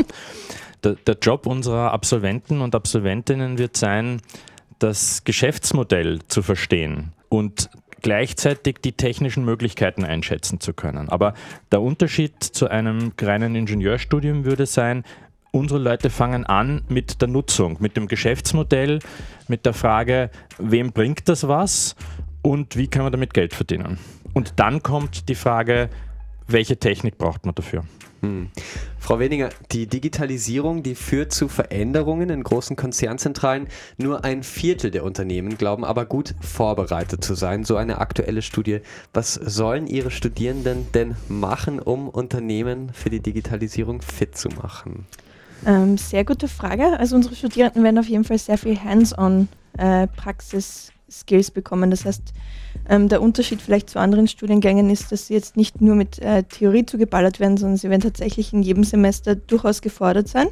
[0.84, 4.22] Der, der, Job unserer Absolventen und Absolventinnen wird sein,
[4.78, 7.70] das Geschäftsmodell zu verstehen und
[8.02, 11.10] gleichzeitig die technischen Möglichkeiten einschätzen zu können.
[11.10, 11.34] Aber
[11.72, 15.04] der Unterschied zu einem reinen Ingenieurstudium würde sein,
[15.50, 19.00] unsere Leute fangen an mit der Nutzung, mit dem Geschäftsmodell,
[19.48, 20.30] mit der Frage,
[20.60, 21.96] wem bringt das was
[22.42, 23.98] und wie kann man damit Geld verdienen.
[24.34, 25.90] Und dann kommt die Frage,
[26.48, 27.84] welche Technik braucht man dafür?
[28.22, 28.50] Hm.
[28.98, 33.68] Frau Weniger, die Digitalisierung, die führt zu Veränderungen in großen Konzernzentralen.
[33.98, 37.64] Nur ein Viertel der Unternehmen glauben aber gut vorbereitet zu sein.
[37.64, 38.80] So eine aktuelle Studie.
[39.14, 45.06] Was sollen Ihre Studierenden denn machen, um Unternehmen für die Digitalisierung fit zu machen?
[45.66, 47.00] Ähm, sehr gute Frage.
[47.00, 51.91] Also unsere Studierenden werden auf jeden Fall sehr viel Hands-on äh, Praxis Skills bekommen.
[51.91, 52.34] Das heißt,
[52.89, 56.44] ähm, der Unterschied vielleicht zu anderen Studiengängen ist, dass sie jetzt nicht nur mit äh,
[56.44, 60.48] Theorie zugeballert werden, sondern sie werden tatsächlich in jedem Semester durchaus gefordert sein,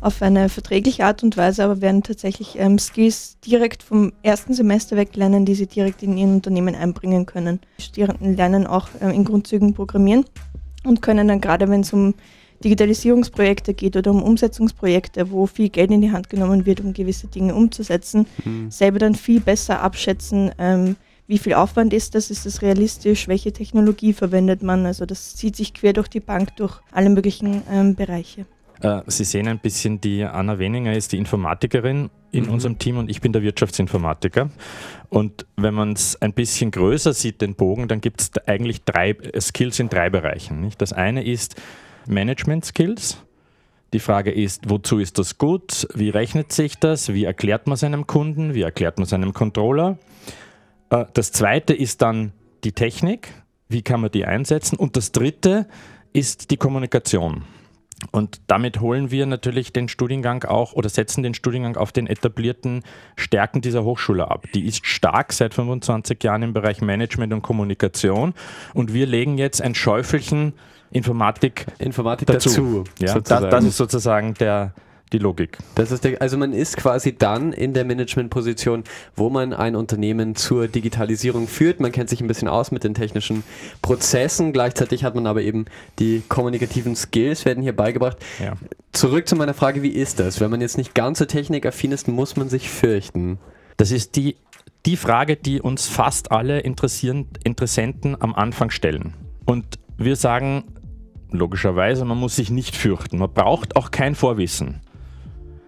[0.00, 4.96] auf eine verträgliche Art und Weise, aber werden tatsächlich ähm, Skills direkt vom ersten Semester
[4.96, 7.60] weg lernen, die sie direkt in ihren Unternehmen einbringen können.
[7.78, 10.24] Die Studierenden lernen auch äh, in Grundzügen Programmieren
[10.84, 12.14] und können dann gerade, wenn es um
[12.62, 17.26] Digitalisierungsprojekte geht oder um Umsetzungsprojekte, wo viel Geld in die Hand genommen wird, um gewisse
[17.26, 18.70] Dinge umzusetzen, mhm.
[18.70, 20.96] selber dann viel besser abschätzen, ähm,
[21.26, 24.86] wie viel Aufwand ist das, ist das realistisch, welche Technologie verwendet man.
[24.86, 28.44] Also das zieht sich quer durch die Bank, durch alle möglichen ähm, Bereiche.
[28.82, 32.50] Äh, Sie sehen ein bisschen, die Anna Weninger ist die Informatikerin in mhm.
[32.50, 34.50] unserem Team und ich bin der Wirtschaftsinformatiker.
[35.08, 39.16] Und wenn man es ein bisschen größer sieht, den Bogen, dann gibt es eigentlich drei
[39.38, 40.60] Skills in drei Bereichen.
[40.60, 40.80] Nicht?
[40.80, 41.56] Das eine ist,
[42.06, 43.22] Management Skills.
[43.92, 45.86] Die Frage ist, wozu ist das gut?
[45.94, 47.12] Wie rechnet sich das?
[47.12, 48.54] Wie erklärt man seinem Kunden?
[48.54, 49.98] Wie erklärt man seinem Controller?
[50.90, 52.32] Äh, das zweite ist dann
[52.64, 53.28] die Technik.
[53.68, 54.76] Wie kann man die einsetzen?
[54.76, 55.66] Und das dritte
[56.12, 57.44] ist die Kommunikation.
[58.10, 62.82] Und damit holen wir natürlich den Studiengang auch oder setzen den Studiengang auf den etablierten
[63.16, 64.46] Stärken dieser Hochschule ab.
[64.54, 68.34] Die ist stark seit 25 Jahren im Bereich Management und Kommunikation
[68.74, 70.54] und wir legen jetzt ein Schäufelchen
[70.92, 72.48] Informatik, Informatik dazu.
[72.48, 74.74] dazu ja, das, das, ist sozusagen der,
[75.12, 75.58] die Logik.
[75.74, 80.34] Das ist der, also man ist quasi dann in der Managementposition, wo man ein Unternehmen
[80.34, 81.80] zur Digitalisierung führt.
[81.80, 83.42] Man kennt sich ein bisschen aus mit den technischen
[83.80, 84.52] Prozessen.
[84.52, 85.66] Gleichzeitig hat man aber eben
[85.98, 88.18] die kommunikativen Skills werden hier beigebracht.
[88.42, 88.54] Ja.
[88.92, 90.40] Zurück zu meiner Frage, wie ist das?
[90.40, 93.38] Wenn man jetzt nicht ganz so technikaffin ist, muss man sich fürchten.
[93.76, 94.36] Das ist die,
[94.86, 99.14] die Frage, die uns fast alle Interessenten am Anfang stellen.
[99.44, 100.64] Und wir sagen,
[101.32, 103.18] logischerweise, man muss sich nicht fürchten.
[103.18, 104.80] Man braucht auch kein Vorwissen.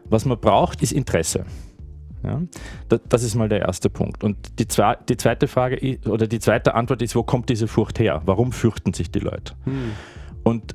[0.07, 1.45] Was man braucht, ist Interesse.
[2.23, 2.41] Ja,
[3.09, 4.25] das ist mal der erste Punkt.
[4.25, 7.99] Und die, zwei, die zweite Frage oder die zweite Antwort ist, wo kommt diese Furcht
[7.99, 8.23] her?
[8.25, 9.55] Warum fürchten sich die Leute?
[9.65, 9.93] Hm.
[10.43, 10.75] Und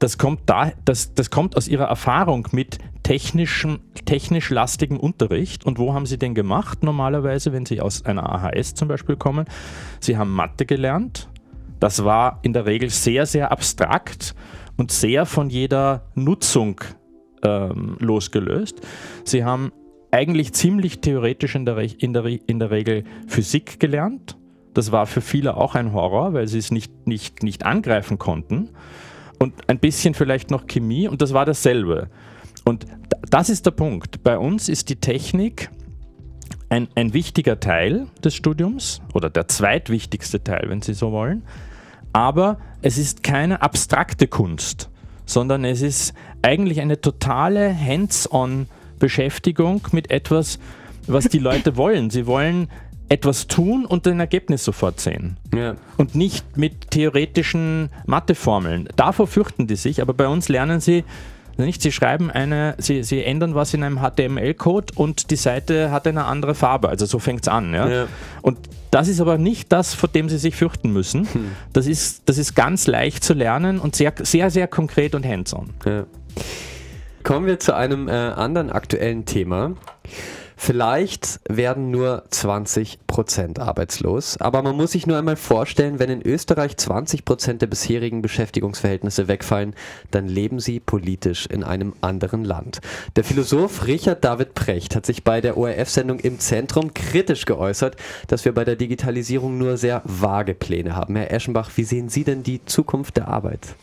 [0.00, 5.64] das kommt, da, das, das kommt aus ihrer Erfahrung mit technischem, technisch lastigem Unterricht.
[5.64, 9.46] Und wo haben sie denn gemacht normalerweise, wenn sie aus einer AHS zum Beispiel kommen?
[10.00, 11.28] Sie haben Mathe gelernt.
[11.80, 14.34] Das war in der Regel sehr, sehr abstrakt
[14.76, 16.80] und sehr von jeder Nutzung
[17.42, 18.80] ähm, losgelöst.
[19.24, 19.72] Sie haben
[20.10, 24.36] eigentlich ziemlich theoretisch in der, in, der, in der Regel Physik gelernt.
[24.74, 28.70] Das war für viele auch ein Horror, weil sie es nicht, nicht, nicht angreifen konnten.
[29.38, 32.08] Und ein bisschen vielleicht noch Chemie und das war dasselbe.
[32.64, 32.86] Und
[33.30, 34.22] das ist der Punkt.
[34.22, 35.70] Bei uns ist die Technik
[36.68, 41.44] ein, ein wichtiger Teil des Studiums oder der zweitwichtigste Teil, wenn Sie so wollen.
[42.18, 44.90] Aber es ist keine abstrakte Kunst,
[45.24, 48.66] sondern es ist eigentlich eine totale Hands-on
[48.98, 50.58] Beschäftigung mit etwas,
[51.06, 52.10] was die Leute wollen.
[52.10, 52.70] Sie wollen
[53.08, 55.36] etwas tun und ein Ergebnis sofort sehen.
[55.54, 55.76] Ja.
[55.96, 58.88] Und nicht mit theoretischen Matheformeln.
[58.96, 61.04] Davor fürchten die sich, aber bei uns lernen sie
[61.66, 66.06] nicht, sie schreiben eine, sie, sie ändern was in einem HTML-Code und die Seite hat
[66.06, 66.88] eine andere Farbe.
[66.88, 67.74] Also so fängt es an.
[67.74, 67.88] Ja?
[67.88, 68.06] Ja.
[68.42, 68.58] Und
[68.90, 71.28] das ist aber nicht das, vor dem sie sich fürchten müssen.
[71.32, 71.50] Hm.
[71.72, 75.70] Das, ist, das ist ganz leicht zu lernen und sehr, sehr, sehr konkret und hands-on.
[75.84, 76.04] Ja.
[77.22, 79.72] Kommen wir zu einem äh, anderen aktuellen Thema.
[80.60, 86.72] Vielleicht werden nur 20% arbeitslos, aber man muss sich nur einmal vorstellen, wenn in Österreich
[86.72, 89.74] 20% der bisherigen Beschäftigungsverhältnisse wegfallen,
[90.10, 92.80] dann leben sie politisch in einem anderen Land.
[93.14, 98.44] Der Philosoph Richard David Precht hat sich bei der ORF-Sendung im Zentrum kritisch geäußert, dass
[98.44, 101.14] wir bei der Digitalisierung nur sehr vage Pläne haben.
[101.14, 103.76] Herr Eschenbach, wie sehen Sie denn die Zukunft der Arbeit?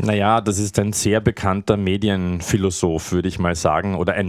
[0.00, 4.28] Naja, das ist ein sehr bekannter Medienphilosoph, würde ich mal sagen, oder ein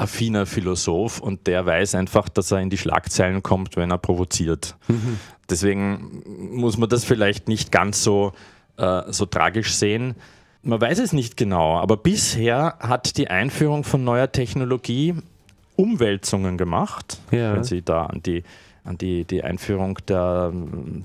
[0.00, 4.76] medienaffiner Philosoph und der weiß einfach, dass er in die Schlagzeilen kommt, wenn er provoziert.
[5.48, 8.32] Deswegen muss man das vielleicht nicht ganz so,
[8.76, 10.14] äh, so tragisch sehen.
[10.62, 15.14] Man weiß es nicht genau, aber bisher hat die Einführung von neuer Technologie
[15.76, 17.54] Umwälzungen gemacht, Ja.
[17.54, 18.44] wenn Sie da an die
[18.84, 20.52] an die, die Einführung der,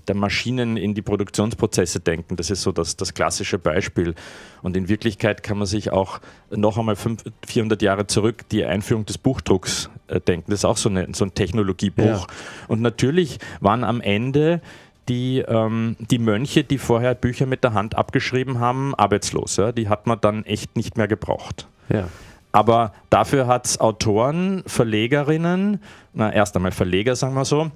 [0.08, 2.36] der Maschinen in die Produktionsprozesse denken.
[2.36, 4.16] Das ist so das, das klassische Beispiel.
[4.62, 9.06] Und in Wirklichkeit kann man sich auch noch einmal fünf, 400 Jahre zurück die Einführung
[9.06, 10.52] des Buchdrucks äh, denken.
[10.52, 12.06] Das ist auch so, eine, so ein Technologiebruch.
[12.06, 12.28] Ja.
[12.68, 14.62] Und natürlich waren am Ende
[15.10, 19.58] die, ähm, die Mönche, die vorher Bücher mit der Hand abgeschrieben haben, arbeitslos.
[19.58, 19.72] Ja?
[19.72, 21.68] Die hat man dann echt nicht mehr gebraucht.
[21.90, 22.08] Ja.
[22.56, 25.82] Aber dafür hat es Autoren, Verlegerinnen,
[26.13, 27.70] na, erst einmal Verleger, sagen wir so,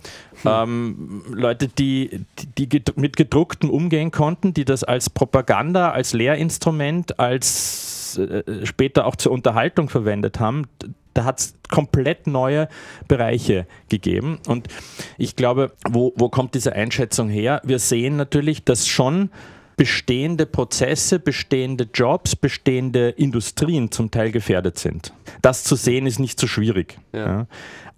[0.46, 2.22] ähm, Leute, die,
[2.58, 9.06] die, die mit gedrucktem umgehen konnten, die das als Propaganda, als Lehrinstrument, als äh, später
[9.06, 10.63] auch zur Unterhaltung verwendet haben.
[11.13, 12.70] Da hat es komplett neue
[13.10, 14.39] Bereiche gegeben.
[14.48, 14.70] Und
[15.18, 17.62] ich glaube, wo, wo kommt diese Einschätzung her?
[17.65, 19.30] Wir sehen natürlich, dass schon
[19.80, 25.13] bestehende Prozesse, bestehende Jobs, bestehende Industrien zum Teil gefährdet sind.
[25.42, 26.98] Das zu sehen ist nicht so schwierig.
[27.13, 27.20] Ja.
[27.20, 27.48] Ja.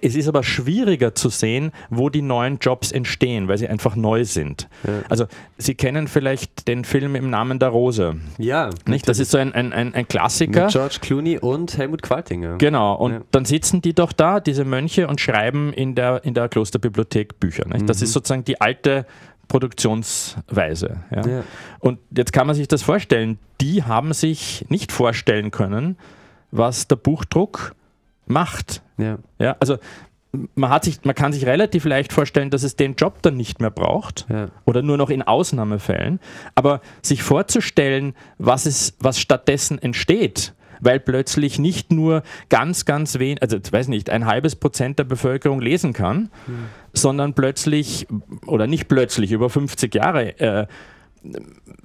[0.03, 4.25] Es ist aber schwieriger zu sehen, wo die neuen Jobs entstehen, weil sie einfach neu
[4.25, 4.67] sind.
[5.09, 5.25] Also
[5.59, 8.15] Sie kennen vielleicht den Film im Namen der Rose.
[8.39, 9.07] Ja, Nicht?
[9.07, 10.63] Das ist so ein, ein, ein, ein Klassiker.
[10.63, 12.57] Mit George Clooney und Helmut Qualtinger.
[12.57, 13.21] Genau, und Ja.
[13.29, 17.67] dann sitzen die doch da, diese Mönche, und schreiben in der, in der Klosterbibliothek Bücher.
[17.67, 17.87] Nicht?
[17.87, 19.05] Das ist sozusagen die alte
[19.47, 20.97] Produktionsweise.
[21.11, 21.27] Ja?
[21.27, 21.43] Ja.
[21.79, 25.97] Und jetzt kann man sich das vorstellen, die haben sich nicht vorstellen können,
[26.51, 27.75] was der Buchdruck
[28.25, 28.81] macht.
[28.97, 29.17] Ja.
[29.39, 29.55] Ja?
[29.59, 29.77] Also
[30.55, 33.59] man, hat sich, man kann sich relativ leicht vorstellen, dass es den Job dann nicht
[33.59, 34.47] mehr braucht Ja.
[34.65, 36.19] oder nur noch in Ausnahmefällen.
[36.55, 43.41] Aber sich vorzustellen, was, es, was stattdessen entsteht, weil plötzlich nicht nur ganz, ganz wenig,
[43.41, 46.29] also ich weiß nicht, ein halbes Prozent der Bevölkerung lesen kann,
[46.93, 48.07] sondern plötzlich,
[48.45, 50.67] oder nicht plötzlich, über 50 Jahre, äh,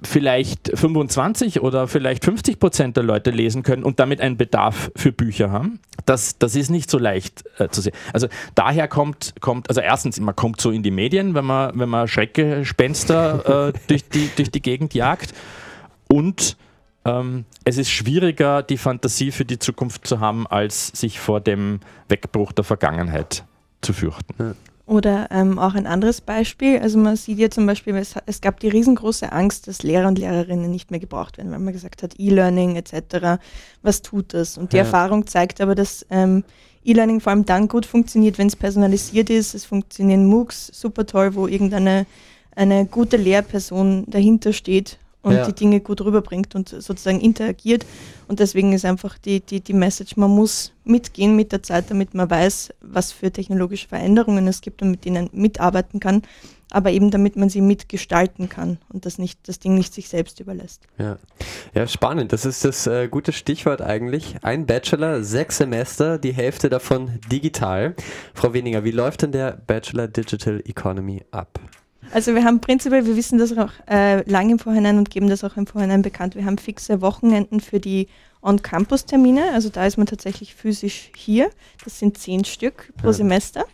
[0.01, 5.11] vielleicht 25 oder vielleicht 50 Prozent der Leute lesen können und damit einen Bedarf für
[5.11, 5.79] Bücher haben.
[6.05, 7.93] Das, das ist nicht so leicht äh, zu sehen.
[8.13, 11.89] Also daher kommt, kommt, also erstens, man kommt so in die Medien, wenn man, wenn
[11.89, 15.33] man Schreckgespenster äh, durch, die, durch die Gegend jagt.
[16.07, 16.57] Und
[17.07, 21.79] ähm, es ist schwieriger, die Fantasie für die Zukunft zu haben, als sich vor dem
[22.09, 23.43] Wegbruch der Vergangenheit
[23.81, 24.55] zu fürchten.
[24.85, 28.61] Oder ähm, auch ein anderes Beispiel, also man sieht ja zum Beispiel, es, es gab
[28.61, 32.13] die riesengroße Angst, dass Lehrer und Lehrerinnen nicht mehr gebraucht werden, weil man gesagt hat,
[32.17, 33.41] E-Learning etc.,
[33.81, 34.57] was tut das?
[34.57, 34.83] Und die Ja.
[34.83, 36.45] Erfahrung zeigt aber, dass ähm,
[36.85, 39.55] E-Learning vor allem dann gut funktioniert, wenn es personalisiert ist.
[39.55, 42.05] Es funktionieren MOOCs super toll, wo irgendeine
[42.55, 45.45] eine gute Lehrperson dahinter steht und Ja.
[45.45, 47.85] die Dinge gut rüberbringt und sozusagen interagiert.
[48.27, 52.13] Und deswegen ist einfach die, die, die Message, man muss mitgehen mit der Zeit, damit
[52.13, 56.21] man weiß, was für technologische Veränderungen es gibt und mit denen mitarbeiten kann,
[56.71, 60.39] aber eben damit man sie mitgestalten kann und das, nicht, das Ding nicht sich selbst
[60.39, 60.83] überlässt.
[60.97, 61.17] Ja.
[61.73, 62.33] ja, spannend.
[62.33, 64.35] Das ist das äh, gute Stichwort eigentlich.
[64.41, 67.95] Ein Bachelor, sechs Semester, die Hälfte davon digital.
[68.33, 71.59] Frau Weniger, wie läuft denn der Bachelor Digital Economy ab?
[72.11, 75.43] Also wir haben prinzipiell, wir wissen das auch äh, lange im Vorhinein und geben das
[75.43, 76.35] auch im Vorhinein bekannt.
[76.35, 78.07] Wir haben fixe Wochenenden für die
[78.41, 79.51] On-Campus-Termine.
[79.53, 81.49] Also da ist man tatsächlich physisch hier.
[81.83, 83.13] Das sind zehn Stück pro Ja.
[83.13, 83.65] Semester.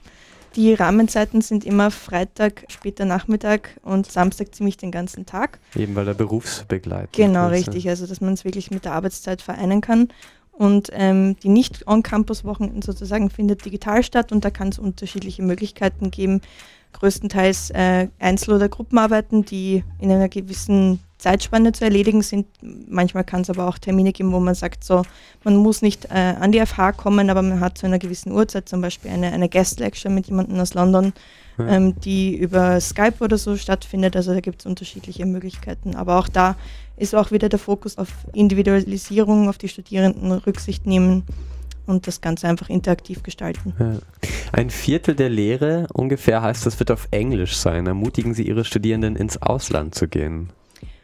[0.56, 5.60] Die Rahmenzeiten sind immer Freitag, später Nachmittag und Samstag ziemlich den ganzen Tag.
[5.76, 7.90] Eben weil er berufsbegleitend Genau, ist, richtig.
[7.90, 10.10] Also, dass man es wirklich mit der Arbeitszeit vereinen kann.
[10.52, 16.42] Und ähm, die Nicht-On-Campus-Wochenenden sozusagen findet digital statt und da kann es unterschiedliche Möglichkeiten geben.
[16.94, 22.48] Größtenteils äh, Einzel- oder Gruppenarbeiten, die in einer gewissen Zeitspanne zu erledigen sind.
[22.62, 25.04] Manchmal kann es aber auch Termine geben, wo man sagt, so,
[25.44, 28.68] man muss nicht äh, an die FH kommen, aber man hat zu einer gewissen Uhrzeit
[28.68, 31.14] zum Beispiel eine, eine Guest Lecture mit jemandem aus London,
[31.58, 31.68] ja.
[31.68, 34.18] ähm, die über Skype oder so stattfindet.
[34.18, 35.96] Also da gibt es unterschiedliche Möglichkeiten.
[35.96, 36.58] Aber auch da
[36.98, 41.24] ist auch wieder der Fokus auf Individualisierung, auf die Studierenden Rücksicht nehmen
[41.86, 43.74] und das Ganze einfach interaktiv gestalten.
[43.80, 43.98] Ja.
[44.52, 47.88] Ein Viertel der Lehre ungefähr heißt, das wird auf Englisch sein.
[47.88, 50.50] Ermutigen Sie Ihre Studierenden ins Ausland zu gehen?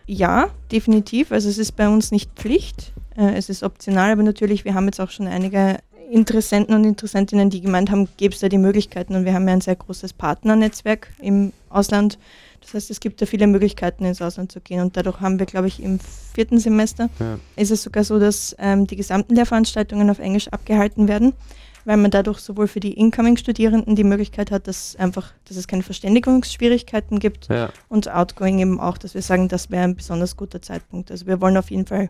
[0.06, 1.32] Ja, definitiv.
[1.32, 4.86] Also es ist bei uns nicht Pflicht, äh, es ist optional, aber natürlich, wir haben
[4.86, 5.78] jetzt auch schon einige
[6.10, 9.54] Interessenten und Interessentinnen, die gemeint haben, gäbe es da die Möglichkeiten und wir haben ja
[9.54, 12.18] ein sehr großes Partnernetzwerk im Ausland.
[12.62, 15.46] Das heißt, es gibt da viele Möglichkeiten, ins Ausland zu gehen und dadurch haben wir,
[15.46, 17.40] glaube ich, im vierten Semester ja.
[17.56, 21.34] ist es sogar so, dass ähm, die gesamten Lehrveranstaltungen auf Englisch abgehalten werden,
[21.86, 25.84] weil man dadurch sowohl für die Incoming-Studierenden die Möglichkeit hat, dass einfach, dass es keine
[25.84, 27.72] Verständigungsschwierigkeiten gibt ja.
[27.88, 31.12] und Outgoing eben auch, dass wir sagen, das wäre ein besonders guter Zeitpunkt.
[31.12, 32.10] Also wir wollen auf jeden Fall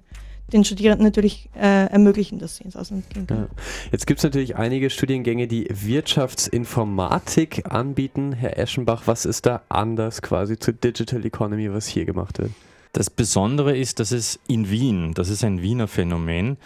[0.53, 3.47] den Studierenden natürlich äh, ermöglichen, dass sie ins Ausland gehen können.
[3.49, 3.89] Ja.
[3.91, 8.33] Jetzt gibt es natürlich einige Studiengänge, die Wirtschaftsinformatik anbieten.
[8.33, 12.51] Herr Eschenbach, was ist da anders quasi zu Digital Economy, was hier gemacht wird?
[12.93, 16.57] Das Besondere ist, dass es in Wien, das ist ein Wiener Phänomen,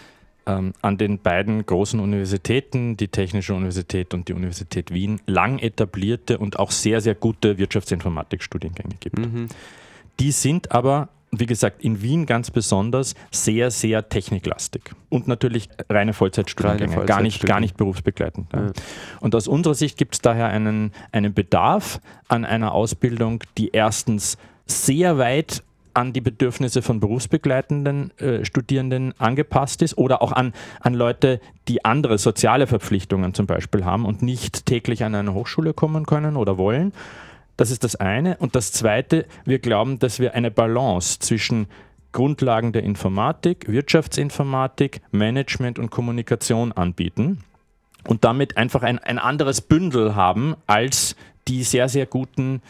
[0.45, 6.37] ähm, an den beiden großen Universitäten, die Technische Universität und die Universität Wien, lang etablierte
[6.37, 9.19] und auch sehr, sehr gute Wirtschaftsinformatik-Studiengänge gibt.
[9.19, 9.47] Mhm.
[10.19, 14.91] Die sind aber wie gesagt, in Wien ganz besonders sehr, sehr techniklastig.
[15.09, 18.47] Und natürlich reine Vollzeitstudiengänge, Vollzeit gar, nicht, gar nicht berufsbegleitend.
[18.53, 18.71] Ja.
[19.19, 24.37] Und aus unserer Sicht gibt es daher einen, einen Bedarf an einer Ausbildung, die erstens
[24.65, 30.93] sehr weit an die Bedürfnisse von berufsbegleitenden äh, Studierenden angepasst ist oder auch an, an
[30.93, 36.05] Leute, die andere soziale Verpflichtungen zum Beispiel haben und nicht täglich an eine Hochschule kommen
[36.05, 36.93] können oder wollen.
[37.57, 38.37] Das ist das eine.
[38.37, 41.67] Und das zweite, wir glauben, dass wir eine Balance zwischen
[42.11, 47.39] Grundlagen der Informatik, Wirtschaftsinformatik, Management und Kommunikation anbieten
[48.07, 51.15] und damit einfach ein, ein anderes Bündel haben als
[51.47, 52.61] die sehr, sehr guten,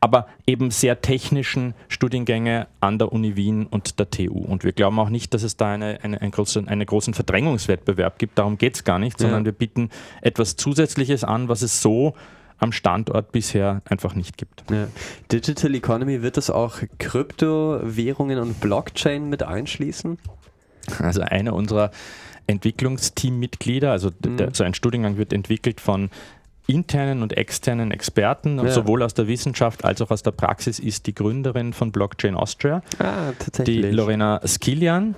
[0.00, 4.38] aber eben sehr technischen Studiengänge an der Uni Wien und der TU.
[4.38, 8.18] Und wir glauben auch nicht, dass es da eine, eine, einen, großen, einen großen Verdrängungswettbewerb
[8.18, 8.38] gibt.
[8.38, 9.46] Darum geht es gar nicht, sondern ja.
[9.46, 9.90] wir bieten
[10.22, 12.14] etwas Zusätzliches an, was es so
[12.60, 14.64] am Standort bisher einfach nicht gibt.
[14.70, 14.86] Ja.
[15.32, 20.18] Digital Economy, wird das auch Kryptowährungen und Blockchain mit einschließen?
[20.98, 21.90] Also einer unserer
[22.46, 24.36] Entwicklungsteammitglieder, also mhm.
[24.36, 26.10] der, so ein Studiengang wird entwickelt von
[26.66, 28.70] internen und externen Experten, ja.
[28.70, 32.82] sowohl aus der Wissenschaft als auch aus der Praxis, ist die Gründerin von Blockchain Austria,
[32.98, 33.32] ah,
[33.66, 35.16] die Lorena Skilian.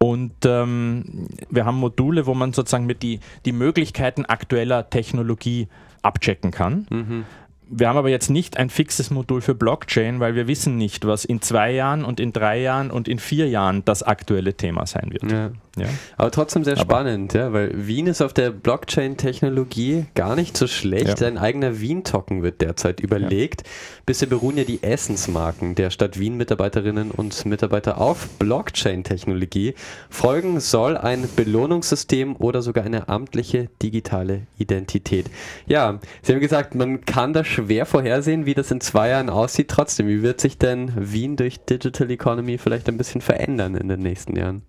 [0.00, 5.66] Und ähm, wir haben Module, wo man sozusagen mit die, die Möglichkeiten aktueller Technologie
[6.08, 6.86] abchecken kann.
[6.90, 7.24] Mhm.
[7.70, 11.24] Wir haben aber jetzt nicht ein fixes Modul für Blockchain, weil wir wissen nicht, was
[11.24, 15.10] in zwei Jahren und in drei Jahren und in vier Jahren das aktuelle Thema sein
[15.12, 15.30] wird.
[15.30, 15.50] Ja.
[15.78, 15.88] Ja.
[16.16, 20.66] Aber trotzdem sehr Aber spannend, ja, weil Wien ist auf der Blockchain-Technologie gar nicht so
[20.66, 21.20] schlecht.
[21.20, 21.26] Ja.
[21.26, 23.62] Ein eigener Wien-Token wird derzeit überlegt.
[24.06, 29.74] Bisher beruhen ja die Essensmarken der Stadt Wien-Mitarbeiterinnen und Mitarbeiter auf Blockchain-Technologie.
[30.10, 35.26] Folgen soll ein Belohnungssystem oder sogar eine amtliche digitale Identität.
[35.66, 39.68] Ja, Sie haben gesagt, man kann da schwer vorhersehen, wie das in zwei Jahren aussieht.
[39.68, 44.00] Trotzdem, wie wird sich denn Wien durch Digital Economy vielleicht ein bisschen verändern in den
[44.00, 44.62] nächsten Jahren?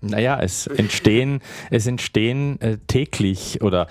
[0.00, 3.86] Naja, es entstehen, es entstehen äh, täglich oder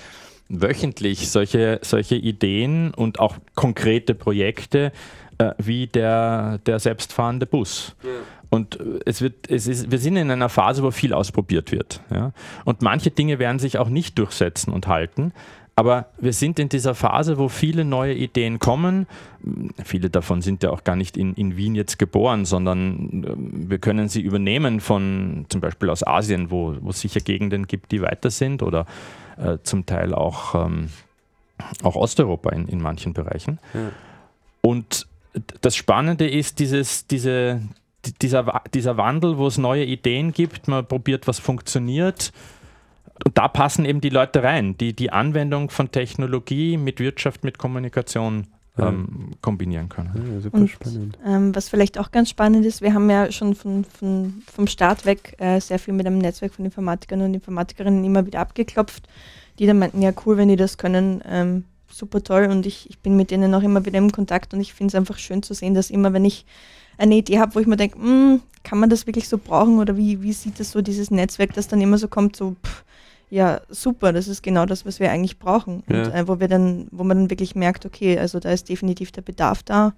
[0.49, 4.91] wöchentlich solche, solche Ideen und auch konkrete Projekte
[5.37, 7.95] äh, wie der, der selbstfahrende Bus.
[8.03, 8.09] Ja.
[8.49, 12.01] Und äh, es wird, es ist, wir sind in einer Phase, wo viel ausprobiert wird.
[12.09, 12.33] Ja?
[12.65, 15.33] Und manche Dinge werden sich auch nicht durchsetzen und halten.
[15.75, 19.07] Aber wir sind in dieser Phase, wo viele neue Ideen kommen.
[19.83, 23.79] Viele davon sind ja auch gar nicht in, in Wien jetzt geboren, sondern ähm, wir
[23.79, 28.01] können sie übernehmen von zum Beispiel aus Asien, wo, wo es sicher Gegenden gibt, die
[28.01, 28.85] weiter sind oder
[29.37, 30.89] äh, zum Teil auch, ähm,
[31.83, 33.59] auch Osteuropa in, in manchen Bereichen.
[33.73, 33.91] Ja.
[34.61, 35.07] Und
[35.61, 37.61] das Spannende ist dieses, diese,
[38.21, 42.33] dieser, dieser Wandel, wo es neue Ideen gibt, man probiert, was funktioniert
[43.23, 47.57] und da passen eben die Leute rein, die die Anwendung von Technologie mit Wirtschaft, mit
[47.57, 50.33] Kommunikation ähm, kombinieren können.
[50.33, 51.17] Ja, super und, spannend.
[51.25, 55.05] Ähm, was vielleicht auch ganz spannend ist, wir haben ja schon von, von vom Start
[55.05, 59.07] weg äh, sehr viel mit einem Netzwerk von Informatikern und Informatikerinnen immer wieder abgeklopft,
[59.59, 62.99] die dann meinten, ja cool, wenn die das können, ähm, super toll und ich, ich
[62.99, 65.53] bin mit denen auch immer wieder im Kontakt und ich finde es einfach schön zu
[65.53, 66.45] sehen, dass immer, wenn ich
[66.97, 69.97] eine Idee habe, wo ich mir denke, hm, kann man das wirklich so brauchen oder
[69.97, 72.85] wie, wie sieht das so, dieses Netzwerk, das dann immer so kommt, so pff,
[73.31, 75.83] ja, super, das ist genau das, was wir eigentlich brauchen.
[75.89, 76.03] Ja.
[76.03, 79.11] Und äh, wo wir dann, wo man dann wirklich merkt, okay, also da ist definitiv
[79.13, 79.93] der Bedarf da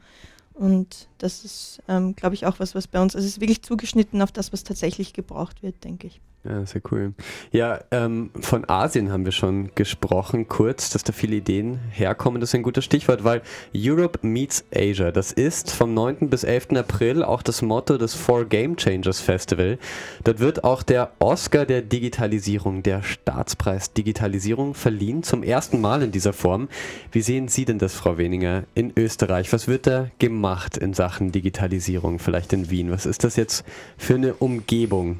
[0.53, 3.63] Und das ist, ähm, glaube ich, auch was, was bei uns, also es ist wirklich
[3.63, 6.21] zugeschnitten auf das, was tatsächlich gebraucht wird, denke ich.
[6.45, 7.13] Ja, sehr cool.
[7.53, 12.41] Ja, ähm, von Asien haben wir schon gesprochen, kurz, dass da viele Ideen herkommen.
[12.41, 13.41] Das ist ein gutes Stichwort, weil
[13.73, 15.11] Europe meets Asia.
[15.11, 16.29] Das ist vom 9.
[16.29, 16.71] bis 11.
[16.75, 19.77] April auch das Motto des Four Game Changers Festival.
[20.25, 26.11] Dort wird auch der Oscar der Digitalisierung, der Staatspreis Digitalisierung verliehen, zum ersten Mal in
[26.11, 26.67] dieser Form.
[27.13, 29.53] Wie sehen Sie denn das, Frau Weninger, in Österreich?
[29.53, 32.91] Was wird da gemacht in Sachen Digitalisierung, vielleicht in Wien?
[32.91, 33.63] Was ist das jetzt
[33.97, 35.19] für eine Umgebung?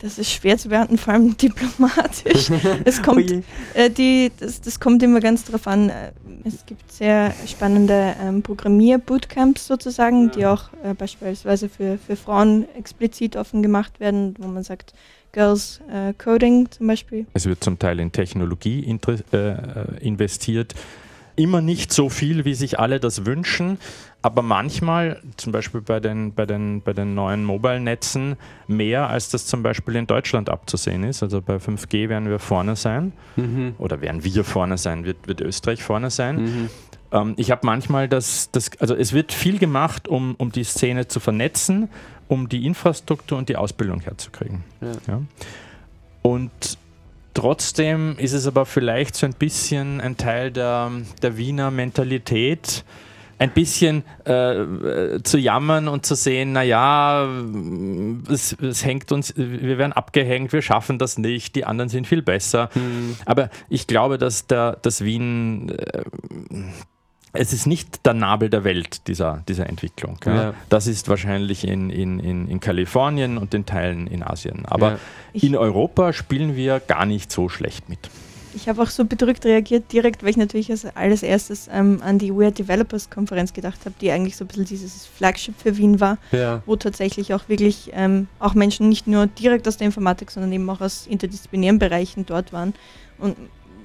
[0.00, 2.50] Das ist schwer zu beantworten, vor allem diplomatisch.
[2.84, 3.30] es kommt,
[3.74, 5.90] äh, die, das, das kommt immer ganz drauf an.
[5.90, 6.12] Äh,
[6.44, 10.30] es gibt sehr spannende ähm, Programmier-Bootcamps sozusagen, ja.
[10.30, 14.94] die auch äh, beispielsweise für, für Frauen explizit offen gemacht werden, wo man sagt,
[15.32, 17.26] Girls äh, Coding zum Beispiel.
[17.34, 18.84] Es wird zum Teil in Technologie
[19.32, 20.74] äh, investiert
[21.40, 23.78] immer nicht so viel, wie sich alle das wünschen,
[24.22, 28.36] aber manchmal, zum Beispiel bei den, bei den, bei den neuen Mobile-Netzen,
[28.66, 31.22] mehr als das zum Beispiel in Deutschland abzusehen ist.
[31.22, 33.74] Also bei 5G werden wir vorne sein mhm.
[33.78, 36.36] oder werden wir vorne sein, wird, wird Österreich vorne sein.
[36.36, 36.70] Mhm.
[37.12, 41.08] Ähm, ich habe manchmal das, das, also es wird viel gemacht, um, um die Szene
[41.08, 41.88] zu vernetzen,
[42.28, 44.62] um die Infrastruktur und die Ausbildung herzukriegen.
[44.82, 44.92] Ja.
[45.08, 45.22] Ja.
[46.22, 46.78] Und
[47.34, 50.90] Trotzdem ist es aber vielleicht so ein bisschen ein Teil der,
[51.22, 52.84] der Wiener Mentalität,
[53.40, 57.26] ein bisschen äh, zu jammern und zu sehen, naja,
[58.28, 62.20] es, es hängt uns, wir werden abgehängt, wir schaffen das nicht, die anderen sind viel
[62.20, 62.68] besser.
[62.74, 63.16] Mhm.
[63.24, 66.02] Aber ich glaube, dass der, dass Wien äh,
[67.32, 70.18] es ist nicht der Nabel der Welt, dieser, dieser Entwicklung.
[70.24, 70.34] Ja.
[70.34, 70.54] Ja.
[70.68, 74.66] Das ist wahrscheinlich in, in, in, in Kalifornien und den Teilen in Asien.
[74.66, 74.98] Aber ja.
[75.32, 78.10] in Europa spielen wir gar nicht so schlecht mit.
[78.52, 82.18] Ich habe auch so bedrückt reagiert direkt, weil ich natürlich als alles erstes ähm, an
[82.18, 86.00] die Weird Developers Konferenz gedacht habe, die eigentlich so ein bisschen dieses Flagship für Wien
[86.00, 86.18] war,
[86.66, 90.68] wo tatsächlich auch wirklich ähm, auch Menschen nicht nur direkt aus der Informatik, sondern eben
[90.68, 92.74] auch aus interdisziplinären Bereichen dort waren.
[93.18, 93.36] Und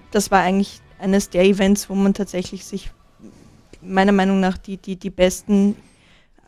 [0.09, 2.89] das war eigentlich eines der Events, wo man tatsächlich sich
[3.86, 5.75] meiner Meinung nach die, die, die besten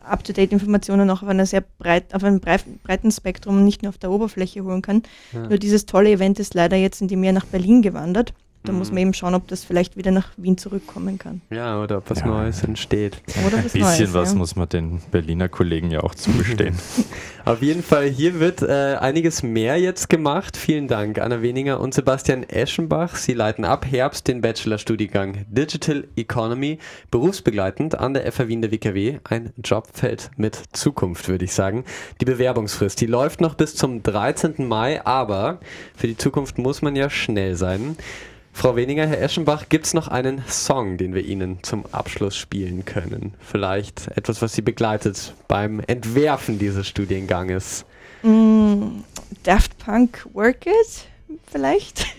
[0.04, 4.10] Up-to-Date-Informationen auch auf, einer sehr breit, auf einem breiten Spektrum und nicht nur auf der
[4.10, 5.02] Oberfläche holen kann.
[5.32, 5.48] Ja.
[5.48, 8.32] Nur dieses tolle Event ist leider jetzt in dem Jahr nach Berlin gewandert.
[8.64, 8.78] Da mhm.
[8.78, 11.40] muss man eben schauen, ob das vielleicht wieder nach Wien zurückkommen kann.
[11.50, 12.26] Ja, oder ob was ja.
[12.26, 13.22] Neues entsteht.
[13.46, 14.38] Oder Ein bisschen Neues, was ja.
[14.38, 16.76] muss man den Berliner Kollegen ja auch zugestehen.
[17.44, 20.56] Auf jeden Fall, hier wird äh, einiges mehr jetzt gemacht.
[20.56, 23.16] Vielen Dank, Anna Weniger und Sebastian Eschenbach.
[23.16, 26.78] Sie leiten ab Herbst den Bachelorstudiengang Digital Economy,
[27.10, 29.20] berufsbegleitend an der FH Wien der WKW.
[29.24, 31.84] Ein Jobfeld mit Zukunft, würde ich sagen.
[32.20, 34.68] Die Bewerbungsfrist, die läuft noch bis zum 13.
[34.68, 35.60] Mai, aber
[35.96, 37.96] für die Zukunft muss man ja schnell sein.
[38.52, 42.84] Frau Weniger, Herr Eschenbach, gibt es noch einen Song, den wir Ihnen zum Abschluss spielen
[42.84, 43.34] können?
[43.40, 47.84] Vielleicht etwas, was Sie begleitet beim Entwerfen dieses Studienganges?
[48.22, 49.02] Mm,
[49.44, 51.08] Daft Punk Work It,
[51.50, 52.06] vielleicht?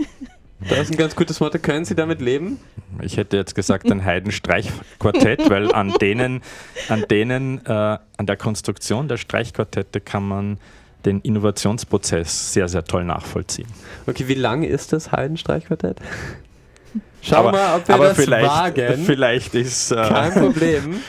[0.68, 1.58] Das ist ein ganz gutes Motto.
[1.58, 2.60] Können Sie damit leben?
[3.02, 6.42] Ich hätte jetzt gesagt ein Heidenstreichquartett, weil an denen,
[6.90, 10.58] an denen, äh, an der Konstruktion der Streichquartette kann man
[11.06, 13.68] den Innovationsprozess sehr, sehr toll nachvollziehen.
[14.08, 15.98] Okay, wie lang ist das Heidenstreichquartett?
[17.22, 19.04] Schau aber, mal, ob wir das vielleicht, wagen.
[19.06, 19.92] Vielleicht ist...
[19.92, 21.02] Äh Kein Problem.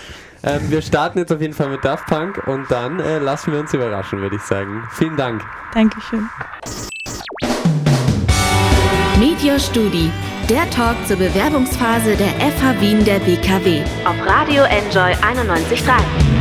[0.43, 3.61] Ähm, wir starten jetzt auf jeden Fall mit Daft Punk und dann äh, lassen wir
[3.61, 4.85] uns überraschen, würde ich sagen.
[4.93, 5.43] Vielen Dank.
[5.75, 6.29] Dankeschön.
[9.19, 10.11] Media Studi,
[10.49, 16.40] der Talk zur Bewerbungsphase der FH Wien der BKW auf Radio Enjoy 91.3.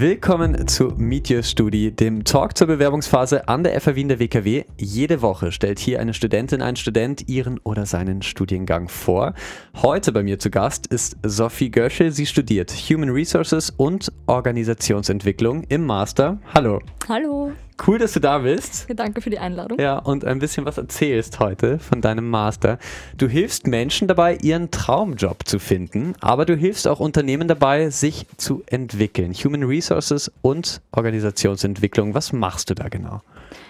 [0.00, 4.62] Willkommen zu Meet Your Studi, dem Talk zur Bewerbungsphase an der FH Wien der WKW.
[4.76, 9.34] Jede Woche stellt hier eine Studentin, ein Student ihren oder seinen Studiengang vor.
[9.82, 12.12] Heute bei mir zu Gast ist Sophie Göschel.
[12.12, 16.38] Sie studiert Human Resources und Organisationsentwicklung im Master.
[16.54, 16.78] Hallo.
[17.08, 17.50] Hallo.
[17.86, 18.86] Cool, dass du da bist.
[18.94, 19.78] Danke für die Einladung.
[19.78, 22.78] Ja, und ein bisschen was erzählst heute von deinem Master.
[23.16, 28.26] Du hilfst Menschen dabei, ihren Traumjob zu finden, aber du hilfst auch Unternehmen dabei, sich
[28.36, 29.32] zu entwickeln.
[29.32, 32.14] Human Resources und Organisationsentwicklung.
[32.14, 33.22] Was machst du da genau?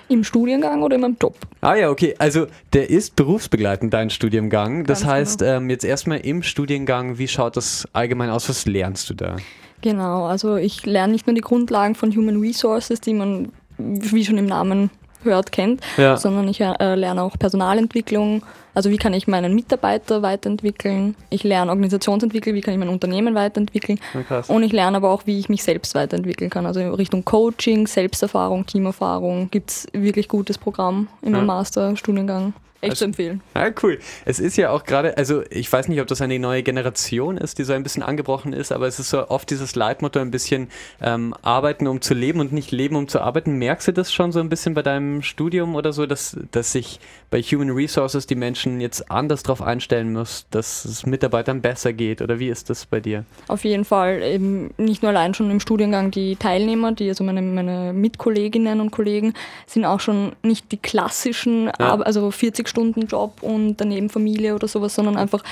[0.09, 1.37] Im Studiengang oder in meinem Job?
[1.61, 2.15] Ah ja, okay.
[2.19, 4.85] Also der ist berufsbegleitend, dein Studiengang.
[4.85, 5.53] Das Ganz heißt, genau.
[5.59, 8.49] ähm, jetzt erstmal im Studiengang, wie schaut das allgemein aus?
[8.49, 9.37] Was lernst du da?
[9.83, 14.39] Genau, also ich lerne nicht nur die Grundlagen von Human Resources, die man wie schon
[14.39, 14.91] im Namen
[15.25, 16.17] hört, kennt, ja.
[16.17, 18.43] sondern ich äh, lerne auch Personalentwicklung,
[18.75, 23.35] also wie kann ich meinen Mitarbeiter weiterentwickeln, ich lerne Organisationsentwicklung, wie kann ich mein Unternehmen
[23.35, 27.25] weiterentwickeln ja, und ich lerne aber auch, wie ich mich selbst weiterentwickeln kann, also Richtung
[27.25, 31.55] Coaching, Selbsterfahrung, Teamerfahrung gibt es wirklich gutes Programm in meinem ja.
[31.55, 32.53] Masterstudiengang.
[32.81, 33.41] Echt also, zu empfehlen.
[33.57, 33.99] Ja, cool.
[34.25, 37.59] Es ist ja auch gerade, also ich weiß nicht, ob das eine neue Generation ist,
[37.59, 40.69] die so ein bisschen angebrochen ist, aber es ist so oft dieses Leitmotto ein bisschen
[41.03, 43.59] ähm, arbeiten, um zu leben und nicht leben, um zu arbeiten.
[43.59, 47.01] Merkst du das schon so ein bisschen bei deinem Studium oder so, dass, dass sich
[47.31, 52.23] bei Human Resources die Menschen jetzt anders darauf einstellen muss, dass es Mitarbeitern besser geht
[52.23, 53.25] oder wie ist das bei dir?
[53.49, 57.43] Auf jeden Fall, eben nicht nur allein schon im Studiengang die Teilnehmer, die also meine,
[57.43, 59.35] meine Mitkolleginnen und Kollegen
[59.67, 61.97] sind auch schon nicht die klassischen, ja.
[61.97, 65.43] also 40 stunden job und daneben Familie oder sowas, sondern einfach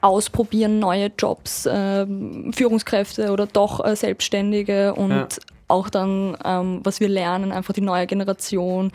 [0.00, 2.06] ausprobieren, neue Jobs, äh,
[2.52, 5.28] Führungskräfte oder doch äh, Selbstständige und ja.
[5.68, 8.92] auch dann, ähm, was wir lernen, einfach die neue Generation,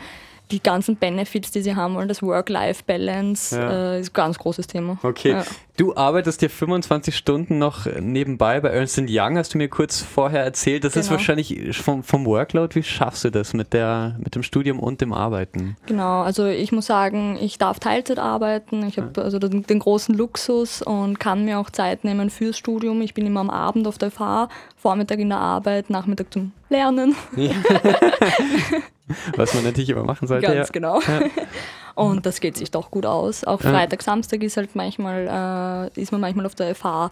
[0.50, 3.70] die ganzen Benefits, die sie haben wollen, das Work-Life-Balance ja.
[3.70, 4.98] äh, ist ein ganz großes Thema.
[5.02, 5.32] Okay.
[5.32, 5.44] Ja.
[5.76, 10.42] Du arbeitest dir 25 Stunden noch nebenbei bei Ernst Young, hast du mir kurz vorher
[10.42, 10.84] erzählt.
[10.84, 11.04] Das genau.
[11.04, 12.74] ist wahrscheinlich vom, vom Workload.
[12.74, 15.76] Wie schaffst du das mit, der, mit dem Studium und dem Arbeiten?
[15.84, 18.86] Genau, also ich muss sagen, ich darf Teilzeit arbeiten.
[18.86, 19.22] Ich habe ja.
[19.22, 23.02] also den, den, großen Luxus und kann mir auch Zeit nehmen fürs Studium.
[23.02, 24.48] Ich bin immer am Abend auf der FH,
[24.78, 27.14] Vormittag in der Arbeit, Nachmittag zum Lernen.
[27.36, 27.50] Ja.
[29.36, 30.46] Was man natürlich immer machen sollte.
[30.46, 30.72] Ganz ja.
[30.72, 31.00] genau.
[31.00, 31.20] Ja.
[31.96, 33.44] Und das geht sich doch gut aus.
[33.44, 37.10] Auch Freitag, Samstag ist halt manchmal, äh, ist man manchmal auf der FH.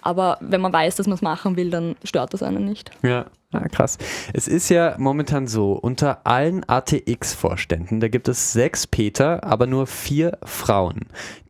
[0.00, 2.90] Aber wenn man weiß, dass man es machen will, dann stört das einen nicht.
[3.02, 3.98] Ja, Ah, krass.
[4.32, 9.86] Es ist ja momentan so, unter allen ATX-Vorständen, da gibt es sechs Peter, aber nur
[9.86, 11.00] vier Frauen.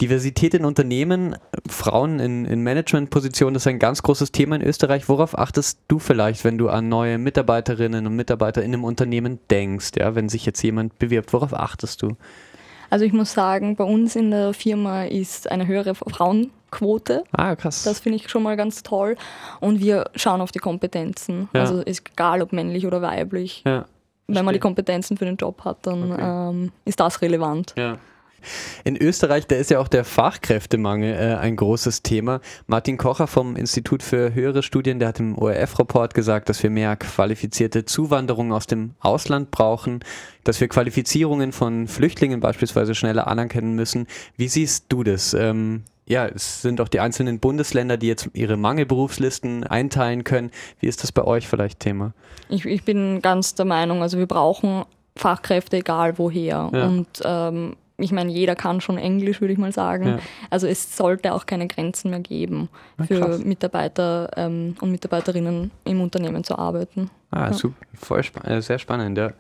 [0.01, 1.37] Diversität in Unternehmen,
[1.69, 5.09] Frauen in, in Managementpositionen, das ist ein ganz großes Thema in Österreich.
[5.09, 9.93] Worauf achtest du vielleicht, wenn du an neue Mitarbeiterinnen und Mitarbeiter in einem Unternehmen denkst,
[9.97, 11.33] ja, wenn sich jetzt jemand bewirbt?
[11.33, 12.17] Worauf achtest du?
[12.93, 17.25] Also ich muss sagen, bei uns in der Firma ist eine höhere Frauenquote.
[17.33, 17.85] Ah, krass.
[17.85, 19.17] Das finde ich schon mal ganz toll.
[19.61, 21.49] Und wir schauen auf die Kompetenzen.
[21.55, 21.63] Ja.
[21.63, 23.63] Also ist egal, ob männlich oder weiblich.
[23.65, 23.87] Ja.
[24.27, 26.51] Wenn man die Kompetenzen für den Job hat, dann okay.
[26.51, 27.73] ähm, ist das relevant.
[27.79, 27.97] Ja.
[28.85, 32.41] In Österreich, da ist ja auch der Fachkräftemangel äh, ein großes Thema.
[32.67, 36.97] Martin Kocher vom Institut für höhere Studien, der hat im ORF-Report gesagt, dass wir mehr
[36.97, 40.01] qualifizierte Zuwanderung aus dem Ausland brauchen,
[40.45, 44.07] dass wir Qualifizierungen von Flüchtlingen beispielsweise schneller anerkennen müssen.
[44.37, 45.35] Wie siehst du das?
[45.35, 50.51] Ähm, ja, es sind auch die einzelnen Bundesländer, die jetzt ihre Mangelberufslisten einteilen können.
[50.81, 52.13] Wie ist das bei euch vielleicht Thema?
[52.49, 54.85] Ich, ich bin ganz der Meinung, also wir brauchen
[55.17, 56.71] Fachkräfte, egal woher.
[56.73, 56.87] Ja.
[56.87, 60.07] Und ähm, ich meine, jeder kann schon Englisch, würde ich mal sagen.
[60.07, 60.19] Ja.
[60.51, 62.69] Also es sollte auch keine Grenzen mehr geben,
[62.99, 67.11] ja, für Mitarbeiter ähm, und Mitarbeiterinnen im Unternehmen zu arbeiten.
[67.31, 67.53] Ah, ja.
[67.53, 69.33] super, voll spa äh, sehr spannend, ja.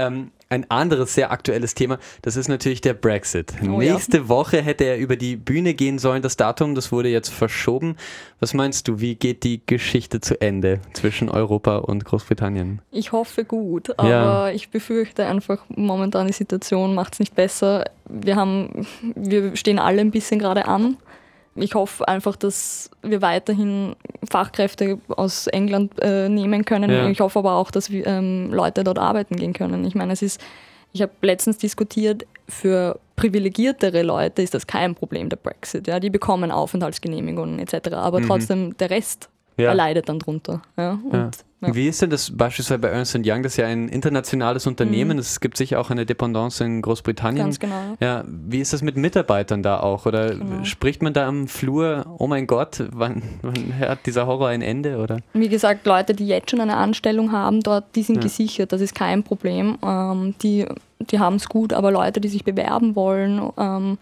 [0.00, 3.54] Ähm, ein anderes sehr aktuelles Thema, das ist natürlich der Brexit.
[3.62, 4.28] Oh, Nächste ja.
[4.28, 7.96] Woche hätte er über die Bühne gehen sollen, das Datum, das wurde jetzt verschoben.
[8.40, 12.82] Was meinst du, wie geht die Geschichte zu Ende zwischen Europa und Großbritannien?
[12.90, 14.50] Ich hoffe gut, aber ja.
[14.50, 17.84] ich befürchte einfach, momentan die Situation macht es nicht besser.
[18.08, 20.96] Wir haben, wir stehen alle ein bisschen gerade an
[21.62, 23.96] ich hoffe einfach, dass wir weiterhin
[24.28, 26.90] Fachkräfte aus England äh, nehmen können.
[26.90, 27.08] Ja.
[27.08, 29.84] Ich hoffe aber auch, dass wir, ähm, Leute dort arbeiten gehen können.
[29.84, 30.40] Ich meine, es ist,
[30.92, 35.86] ich habe letztens diskutiert, für privilegiertere Leute ist das kein Problem, der Brexit.
[35.86, 36.00] Ja?
[36.00, 37.92] Die bekommen Aufenthaltsgenehmigungen etc.
[37.92, 38.26] Aber mhm.
[38.26, 39.28] trotzdem, der Rest
[39.60, 39.72] ja.
[39.72, 40.62] leidet dann drunter.
[40.76, 40.98] Ja?
[41.04, 41.74] Und ja.
[41.74, 43.42] Wie ist denn das beispielsweise bei Ernst Young?
[43.42, 45.16] Das ist ja ein internationales Unternehmen.
[45.16, 45.18] Mhm.
[45.18, 47.44] Es gibt sicher auch eine Dependance in Großbritannien.
[47.44, 47.96] Ganz genau.
[48.00, 50.06] Ja, wie ist das mit Mitarbeitern da auch?
[50.06, 50.64] Oder genau.
[50.64, 54.96] spricht man da am Flur, oh mein Gott, wann, wann, hat dieser Horror ein Ende?
[54.98, 55.18] Oder?
[55.34, 58.22] Wie gesagt, Leute, die jetzt schon eine Anstellung haben dort, die sind ja.
[58.22, 58.72] gesichert.
[58.72, 59.76] Das ist kein Problem.
[59.84, 60.66] Ähm, die
[61.00, 63.98] die haben es gut, aber Leute, die sich bewerben wollen, ähm,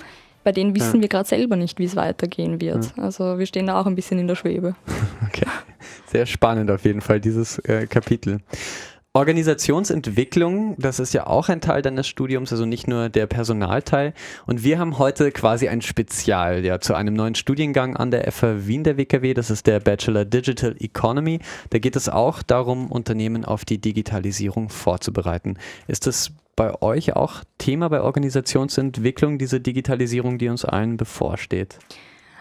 [0.49, 1.03] bei denen wissen ja.
[1.03, 2.93] wir gerade selber nicht, wie es weitergehen wird.
[2.97, 3.03] Ja.
[3.03, 4.75] Also wir stehen da auch ein bisschen in der Schwebe.
[5.29, 5.45] Okay.
[6.07, 8.39] Sehr spannend auf jeden Fall, dieses äh, Kapitel.
[9.13, 14.15] Organisationsentwicklung, das ist ja auch ein Teil deines Studiums, also nicht nur der Personalteil.
[14.47, 18.67] Und wir haben heute quasi ein Spezial ja, zu einem neuen Studiengang an der FH
[18.67, 19.35] Wien der WKW.
[19.35, 21.41] Das ist der Bachelor Digital Economy.
[21.69, 25.59] Da geht es auch darum, Unternehmen auf die Digitalisierung vorzubereiten.
[25.89, 31.79] Ist das bei euch auch Thema bei Organisationsentwicklung, diese Digitalisierung, die uns allen bevorsteht?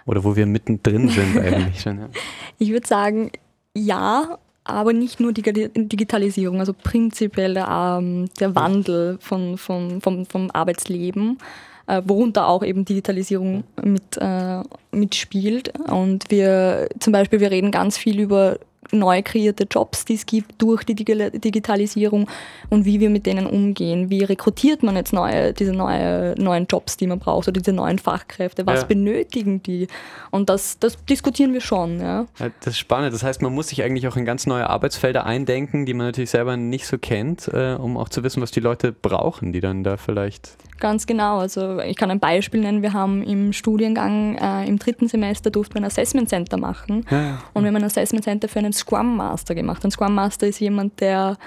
[0.08, 2.00] Oder wo wir mittendrin sind eigentlich schon?
[2.00, 2.10] Ja.
[2.58, 3.32] Ich würde sagen,
[3.76, 10.50] ja, aber nicht nur die Digitalisierung, also prinzipiell ähm, der Wandel von, von, vom, vom
[10.50, 11.38] Arbeitsleben,
[11.86, 15.78] äh, worunter auch eben Digitalisierung mit, äh, mitspielt.
[15.90, 18.58] Und wir zum Beispiel, wir reden ganz viel über
[18.92, 22.30] neu kreierte Jobs, die es gibt durch die Digitalisierung
[22.70, 24.10] und wie wir mit denen umgehen.
[24.10, 28.00] Wie rekrutiert man jetzt neue, diese neue, neuen Jobs, die man braucht oder diese neuen
[28.00, 28.66] Fachkräfte?
[28.66, 28.88] Was ja.
[28.88, 29.88] benötigen die?
[30.32, 32.00] Und das, das diskutieren wir schon.
[32.00, 32.26] Ja.
[32.40, 32.50] ja.
[32.62, 33.14] Das ist spannend.
[33.14, 36.30] Das heißt, man muss sich eigentlich auch in ganz neue Arbeitsfelder eindenken, die man natürlich
[36.30, 39.84] selber nicht so kennt, äh, um auch zu wissen, was die Leute brauchen, die dann
[39.84, 41.40] da vielleicht Ganz genau.
[41.40, 42.82] Also ich kann ein Beispiel nennen.
[42.82, 47.06] Wir haben im Studiengang äh, im dritten Semester durften wir ein Assessment Center machen.
[47.10, 47.40] Ja.
[47.54, 49.84] Und wir haben ein Assessment Center für einen Scrum Master gemacht.
[49.84, 51.38] Ein Scrum Master ist jemand, der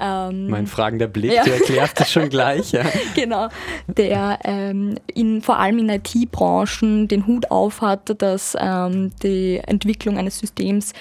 [0.00, 1.44] ähm, mein fragender Blick, ja.
[1.44, 2.72] du erklärst es schon gleich.
[2.72, 2.84] Ja.
[3.14, 3.48] genau,
[3.86, 10.16] der ähm, in, vor allem in IT-Branchen den Hut auf hat, dass ähm, die Entwicklung
[10.16, 10.94] eines Systems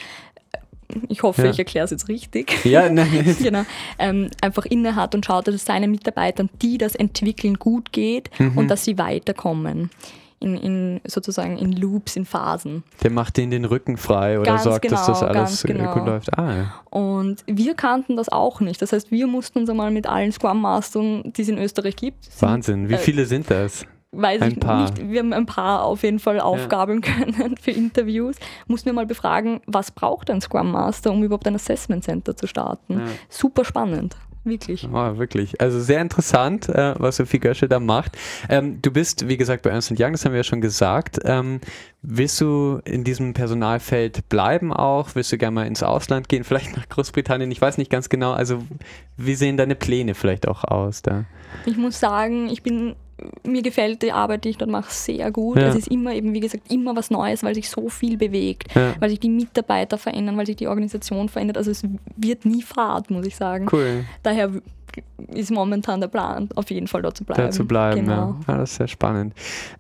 [1.08, 1.52] ich hoffe, ja.
[1.52, 2.66] ich erkläre es jetzt richtig.
[2.66, 3.36] Ja, nein.
[3.44, 3.64] genau.
[4.00, 8.58] Ähm, einfach innehat und schaut, dass es seinen Mitarbeitern, die das entwickeln, gut geht mhm.
[8.58, 9.92] und dass sie weiterkommen.
[10.42, 12.84] In, in, sozusagen in Loops, in Phasen.
[13.04, 15.94] Der macht denen den Rücken frei oder ganz sorgt, genau, dass das genau, alles genau.
[15.94, 16.38] gut läuft.
[16.38, 16.74] Ah, ja.
[16.90, 18.82] Und wir kannten das auch nicht.
[18.82, 22.30] Das heißt, wir mussten uns einmal mit allen Scrum Mastern, die es in Österreich gibt.
[22.40, 23.86] Wahnsinn, wie äh, viele sind das?
[24.12, 24.82] weiß ein ich paar.
[24.82, 27.14] nicht, wir haben ein paar auf jeden Fall aufgabeln ja.
[27.26, 28.36] können für Interviews,
[28.68, 32.48] mussten wir mal befragen, was braucht ein Scrum Master, um überhaupt ein Assessment Center zu
[32.48, 33.00] starten.
[33.00, 33.06] Ja.
[33.30, 34.16] Super spannend.
[34.44, 34.88] Wirklich.
[34.92, 35.60] Oh, wirklich.
[35.60, 38.18] Also sehr interessant, äh, was Sophie Gösche da macht.
[38.48, 41.20] Ähm, du bist, wie gesagt, bei Ernst Young, das haben wir ja schon gesagt.
[41.26, 41.60] Ähm,
[42.02, 45.16] willst du in diesem Personalfeld bleiben auch?
[45.16, 47.52] Willst du gerne mal ins Ausland gehen, vielleicht nach Großbritannien?
[47.52, 48.32] Ich weiß nicht ganz genau.
[48.32, 48.64] Also
[49.18, 51.26] wie sehen deine Pläne vielleicht auch aus da?
[51.66, 52.96] Ich muss sagen, ich bin
[53.44, 55.58] mir gefällt die Arbeit, die ich dort mache, sehr gut.
[55.58, 55.68] Ja.
[55.68, 58.94] Es ist immer eben, wie gesagt, immer was Neues, weil sich so viel bewegt, ja.
[59.00, 61.58] weil sich die Mitarbeiter verändern, weil sich die Organisation verändert.
[61.58, 61.84] Also es
[62.16, 63.68] wird nie Fahrt, muss ich sagen.
[63.72, 64.06] Cool.
[64.24, 64.52] Daher
[65.34, 67.44] ist momentan der Plan, auf jeden Fall dort zu bleiben.
[67.44, 68.12] Da zu bleiben, genau.
[68.12, 68.40] ja.
[68.48, 68.58] ja.
[68.58, 69.34] Das ist sehr spannend.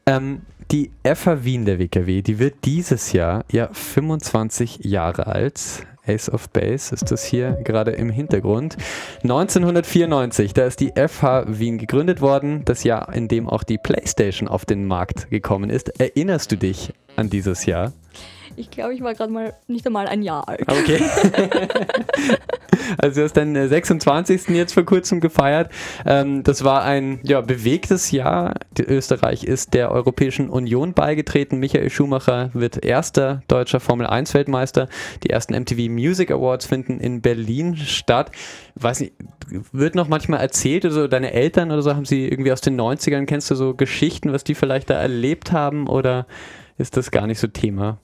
[0.06, 5.86] Ähm, die FH Wien der WKW, die wird dieses Jahr ja 25 Jahre alt.
[6.05, 8.78] Ace of Base ist das hier gerade im Hintergrund.
[9.24, 14.47] 1994, da ist die FH Wien gegründet worden, das Jahr, in dem auch die PlayStation
[14.47, 15.99] auf den Markt gekommen ist.
[15.99, 17.93] Erinnerst du dich an dieses Jahr?
[18.60, 20.70] Ich glaube, ich war gerade mal nicht einmal ein Jahr alt.
[20.70, 20.99] Okay.
[22.97, 24.49] also du hast deinen 26.
[24.49, 25.72] jetzt vor kurzem gefeiert.
[26.05, 28.55] Ähm, das war ein ja, bewegtes Jahr.
[28.78, 31.57] Österreich ist der Europäischen Union beigetreten.
[31.60, 34.89] Michael Schumacher wird erster deutscher Formel 1 Weltmeister.
[35.24, 38.30] Die ersten MTV Music Awards finden in Berlin statt.
[38.76, 39.14] Weiß nicht,
[39.72, 42.80] wird noch manchmal erzählt oder so, deine Eltern oder so, haben sie irgendwie aus den
[42.80, 46.28] 90ern, kennst du so Geschichten, was die vielleicht da erlebt haben oder
[46.78, 47.99] ist das gar nicht so Thema?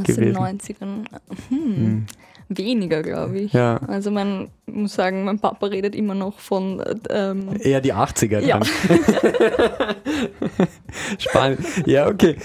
[0.00, 0.34] Aus gewesen.
[0.34, 1.04] den 90ern.
[1.48, 1.76] Hm.
[1.76, 2.06] Hm.
[2.50, 3.52] Weniger, glaube ich.
[3.52, 3.76] Ja.
[3.88, 6.82] Also man muss sagen, mein Papa redet immer noch von...
[7.10, 8.46] Ähm, Eher die 80er dann.
[8.46, 8.60] Ja.
[11.18, 11.60] Spannend.
[11.84, 12.36] Ja, okay.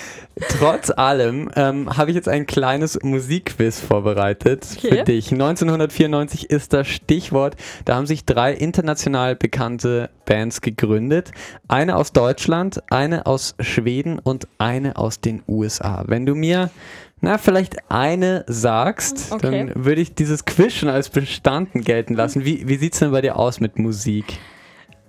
[0.60, 4.90] Trotz allem ähm, habe ich jetzt ein kleines Musikquiz vorbereitet okay.
[4.90, 5.32] für dich.
[5.32, 7.56] 1994 ist das Stichwort.
[7.86, 11.32] Da haben sich drei international bekannte Bands gegründet.
[11.70, 16.04] Eine aus Deutschland, eine aus Schweden und eine aus den USA.
[16.08, 16.72] Wenn du mir
[17.24, 19.70] na, vielleicht eine sagst, okay.
[19.70, 22.44] dann würde ich dieses Quiz schon als bestanden gelten lassen.
[22.44, 24.40] Wie, wie sieht es denn bei dir aus mit Musik?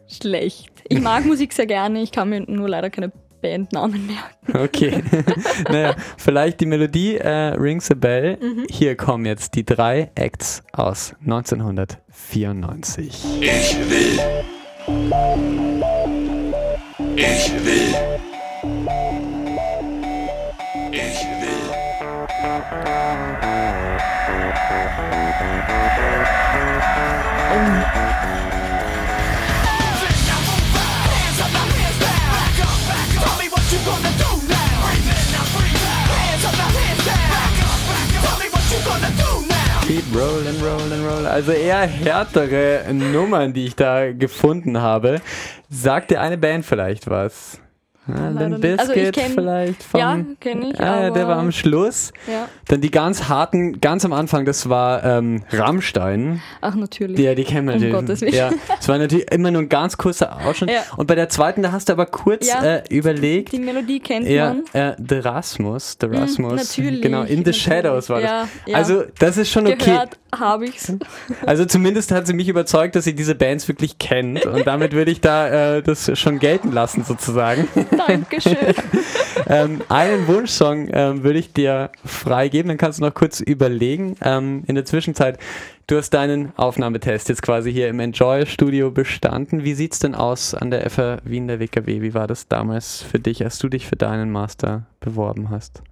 [0.07, 0.71] Schlecht.
[0.89, 3.11] Ich mag Musik sehr gerne, ich kann mir nur leider keine
[3.43, 4.57] Bandnamen merken.
[4.57, 5.03] Okay.
[5.69, 8.39] naja, vielleicht die Melodie äh, Rings a Bell.
[8.41, 8.67] Mhm.
[8.71, 13.25] Hier kommen jetzt die drei Acts aus 1994.
[13.41, 14.21] Ich will.
[17.17, 17.95] Ich will.
[39.87, 41.27] Keep rolling, rolling, rolling.
[41.27, 45.21] Also eher härtere Nummern, die ich da gefunden habe.
[45.69, 47.61] Sagt dir eine Band vielleicht was?
[48.07, 49.83] Ja, Limp Bizkit also vielleicht.
[49.83, 50.81] Vom, ja, kenne ich.
[50.81, 52.13] Ah, der war am Schluss.
[52.27, 52.49] Ja.
[52.69, 56.41] Dann die ganz harten, ganz am Anfang, das war ähm, Rammstein.
[56.61, 57.19] Ach, natürlich.
[57.19, 57.95] Ja, die kennen wir natürlich.
[57.95, 58.35] Um Gottes Willen.
[58.35, 60.71] Ja, es war natürlich immer nur ein ganz kurzer Ausschnitt.
[60.71, 60.83] Ja.
[60.97, 63.53] Und bei der zweiten, da hast du aber kurz ja, äh, überlegt.
[63.53, 64.65] Die Melodie kennt ja, man.
[64.73, 65.97] Äh, The Rasmus.
[66.01, 66.53] The hm, Rasmus.
[66.53, 67.03] Mm, natürlich.
[67.03, 67.63] Genau, In the natürlich.
[67.63, 68.49] Shadows war das.
[68.73, 69.77] Also, das ist schon okay.
[69.85, 70.93] Gehört habe ich's.
[71.47, 75.11] Also zumindest hat sie mich überzeugt, dass sie diese Bands wirklich kennt und damit würde
[75.11, 77.69] ich da äh, das schon gelten lassen sozusagen.
[78.07, 78.57] Dankeschön.
[79.47, 84.17] ähm, einen Wunschsong ähm, würde ich dir freigeben, dann kannst du noch kurz überlegen.
[84.23, 85.39] Ähm, in der Zwischenzeit,
[85.87, 89.65] du hast deinen Aufnahmetest jetzt quasi hier im Enjoy-Studio bestanden.
[89.65, 92.01] Wie sieht's denn aus an der FH Wien der WKW?
[92.01, 95.83] Wie war das damals für dich, als du dich für deinen Master beworben hast?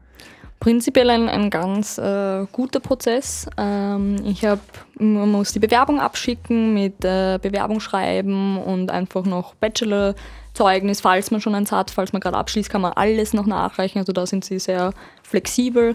[0.63, 3.49] prinzipiell ein, ein ganz äh, guter Prozess.
[3.59, 4.61] Ähm, ich habe,
[4.97, 11.41] man muss die Bewerbung abschicken mit äh, Bewerbung schreiben und einfach noch Bachelor-Zeugnis, falls man
[11.41, 13.99] schon eins hat, falls man gerade abschließt, kann man alles noch nachreichen.
[13.99, 14.93] Also da sind sie sehr
[15.25, 15.95] flexibel.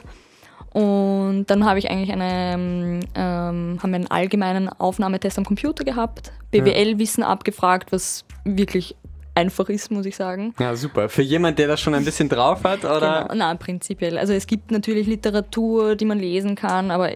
[0.77, 6.31] Und dann habe ich eigentlich eine, ähm, haben wir einen allgemeinen Aufnahmetest am Computer gehabt,
[6.51, 8.95] BWL-Wissen abgefragt, was wirklich
[9.33, 10.53] einfach ist, muss ich sagen.
[10.59, 11.09] Ja, super.
[11.09, 13.23] Für jemand, der das schon ein bisschen drauf hat, oder?
[13.23, 14.19] Genau, nein, prinzipiell.
[14.19, 17.09] Also es gibt natürlich Literatur, die man lesen kann, aber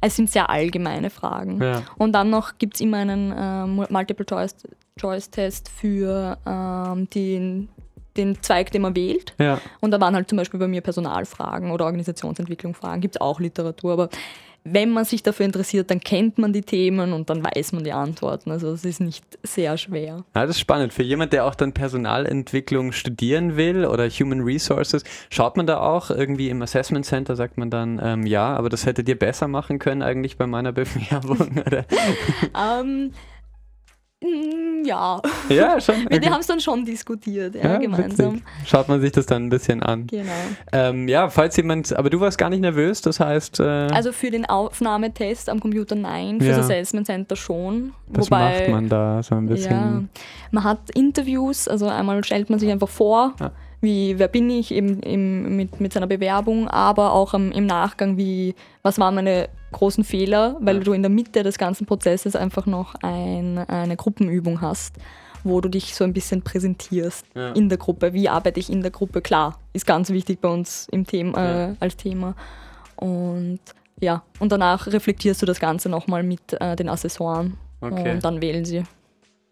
[0.00, 1.62] es sind sehr allgemeine Fragen.
[1.62, 1.84] Ja.
[1.98, 7.68] Und dann noch gibt es immer einen äh, Multiple-Choice-Test für ähm, den
[8.16, 9.34] den Zweig, den man wählt.
[9.38, 9.60] Ja.
[9.80, 13.00] Und da waren halt zum Beispiel bei mir Personalfragen oder Organisationsentwicklung Fragen.
[13.00, 14.08] Gibt es auch Literatur, aber
[14.64, 17.92] wenn man sich dafür interessiert, dann kennt man die Themen und dann weiß man die
[17.92, 18.50] Antworten.
[18.52, 20.24] Also es ist nicht sehr schwer.
[20.34, 20.92] Ja, das ist spannend.
[20.92, 26.10] Für jemand, der auch dann Personalentwicklung studieren will oder Human Resources, schaut man da auch
[26.10, 29.78] irgendwie im Assessment Center, sagt man dann, ähm, ja, aber das hättet ihr besser machen
[29.78, 31.84] können eigentlich bei meiner Bewerbung, oder?
[32.80, 33.12] ähm,
[34.84, 35.20] ja.
[35.48, 35.94] Ja, schon.
[36.06, 36.20] Okay.
[36.20, 38.34] Wir haben es dann schon diskutiert, ja, ja gemeinsam.
[38.34, 38.44] Witzig.
[38.66, 40.06] Schaut man sich das dann ein bisschen an.
[40.06, 40.30] Genau.
[40.72, 43.60] Ähm, ja, falls jemand, aber du warst gar nicht nervös, das heißt.
[43.60, 46.56] Äh, also für den Aufnahmetest am Computer nein, für ja.
[46.56, 47.92] das Assessment Center schon.
[48.08, 49.70] Was Wobei, macht man da so ein bisschen?
[49.70, 50.02] Ja,
[50.50, 53.34] man hat Interviews, also einmal stellt man sich einfach vor.
[53.40, 53.52] Ja
[53.82, 58.16] wie wer bin ich eben, eben mit, mit seiner Bewerbung, aber auch im, im Nachgang,
[58.16, 60.82] wie was waren meine großen Fehler, weil ja.
[60.82, 64.96] du in der Mitte des ganzen Prozesses einfach noch ein, eine Gruppenübung hast,
[65.44, 67.52] wo du dich so ein bisschen präsentierst ja.
[67.52, 68.12] in der Gruppe.
[68.12, 69.22] Wie arbeite ich in der Gruppe?
[69.22, 72.34] Klar, ist ganz wichtig bei uns im Thema, äh, als Thema.
[72.96, 73.60] Und
[74.00, 78.12] ja, und danach reflektierst du das Ganze nochmal mit äh, den Assessoren okay.
[78.12, 78.84] und dann wählen sie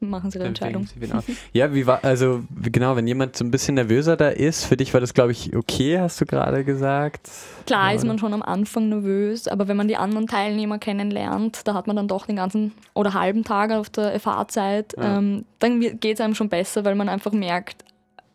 [0.00, 0.86] machen Sie Ihre Entscheidung.
[1.52, 4.94] ja, wie war, also genau, wenn jemand so ein bisschen nervöser da ist, für dich
[4.94, 7.30] war das, glaube ich, okay, hast du gerade gesagt?
[7.66, 11.74] Klar ist man schon am Anfang nervös, aber wenn man die anderen Teilnehmer kennenlernt, da
[11.74, 15.18] hat man dann doch den ganzen oder halben Tag auf der FA-Zeit, ja.
[15.18, 17.84] ähm, dann geht es einem schon besser, weil man einfach merkt,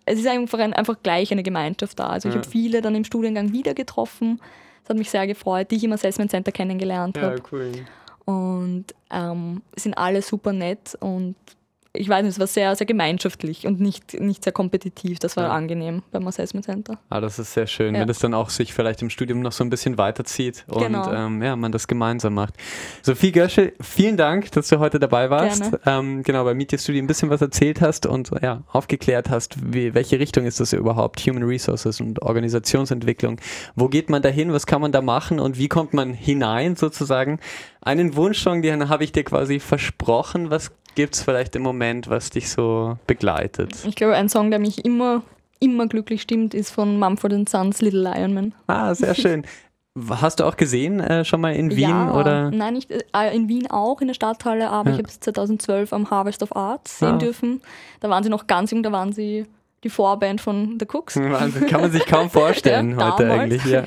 [0.05, 2.07] es ist einfach, ein, einfach gleich eine Gemeinschaft da.
[2.07, 2.41] Also ich ja.
[2.41, 4.39] habe viele dann im Studiengang wieder getroffen.
[4.83, 7.37] Das hat mich sehr gefreut, die ich im Assessment Center kennengelernt habe.
[7.37, 7.71] Ja, cool.
[8.25, 11.35] Und ähm, sind alle super nett und
[11.95, 15.19] ich weiß nicht, es war sehr, sehr gemeinschaftlich und nicht, nicht sehr kompetitiv.
[15.19, 15.49] Das war ja.
[15.51, 16.97] angenehm beim Assessment Center.
[17.09, 18.01] Ah, das ist sehr schön, ja.
[18.01, 21.11] wenn das dann auch sich vielleicht im Studium noch so ein bisschen weiterzieht und genau.
[21.11, 22.55] ähm, ja, man das gemeinsam macht.
[23.01, 25.71] Sophie Göschel, vielen Dank, dass du heute dabei warst.
[25.85, 29.93] Ähm, genau, bei Media Studio ein bisschen was erzählt hast und ja, aufgeklärt hast, wie,
[29.93, 31.19] welche Richtung ist das überhaupt?
[31.21, 33.39] Human Resources und Organisationsentwicklung.
[33.75, 34.53] Wo geht man da hin?
[34.53, 37.39] Was kann man da machen und wie kommt man hinein sozusagen?
[37.81, 40.49] Einen Wunschsong, den habe ich dir quasi versprochen.
[40.49, 43.71] Was gibt es vielleicht im Moment, was dich so begleitet?
[43.85, 45.21] Ich glaube, ein Song, der mich immer,
[45.59, 48.53] immer glücklich stimmt, ist von Mumford Sons Little Lion Man.
[48.67, 49.45] Ah, sehr schön.
[50.09, 51.89] Hast du auch gesehen, äh, schon mal in Wien?
[51.89, 52.51] Ja, oder?
[52.51, 54.95] Nein, nicht äh, in Wien auch, in der Stadthalle, aber ja.
[54.95, 57.17] ich habe es 2012 am Harvest of Arts sehen ah.
[57.17, 57.61] dürfen.
[58.01, 59.45] Da waren sie noch ganz jung, da waren sie
[59.85, 61.15] die Vorband von The Cooks.
[61.19, 63.41] Wahnsinn, kann man sich kaum vorstellen ja, heute damals.
[63.41, 63.65] eigentlich.
[63.65, 63.83] Ja.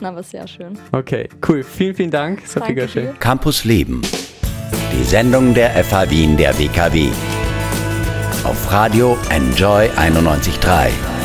[0.00, 0.78] Na, war sehr schön.
[0.92, 1.62] Okay, cool.
[1.62, 3.14] Vielen, vielen Dank, Sophie Göschel.
[3.18, 4.00] Campus Leben
[5.08, 7.08] Sendung der FH Wien der WKW.
[8.44, 11.17] Auf Radio Enjoy 91.3.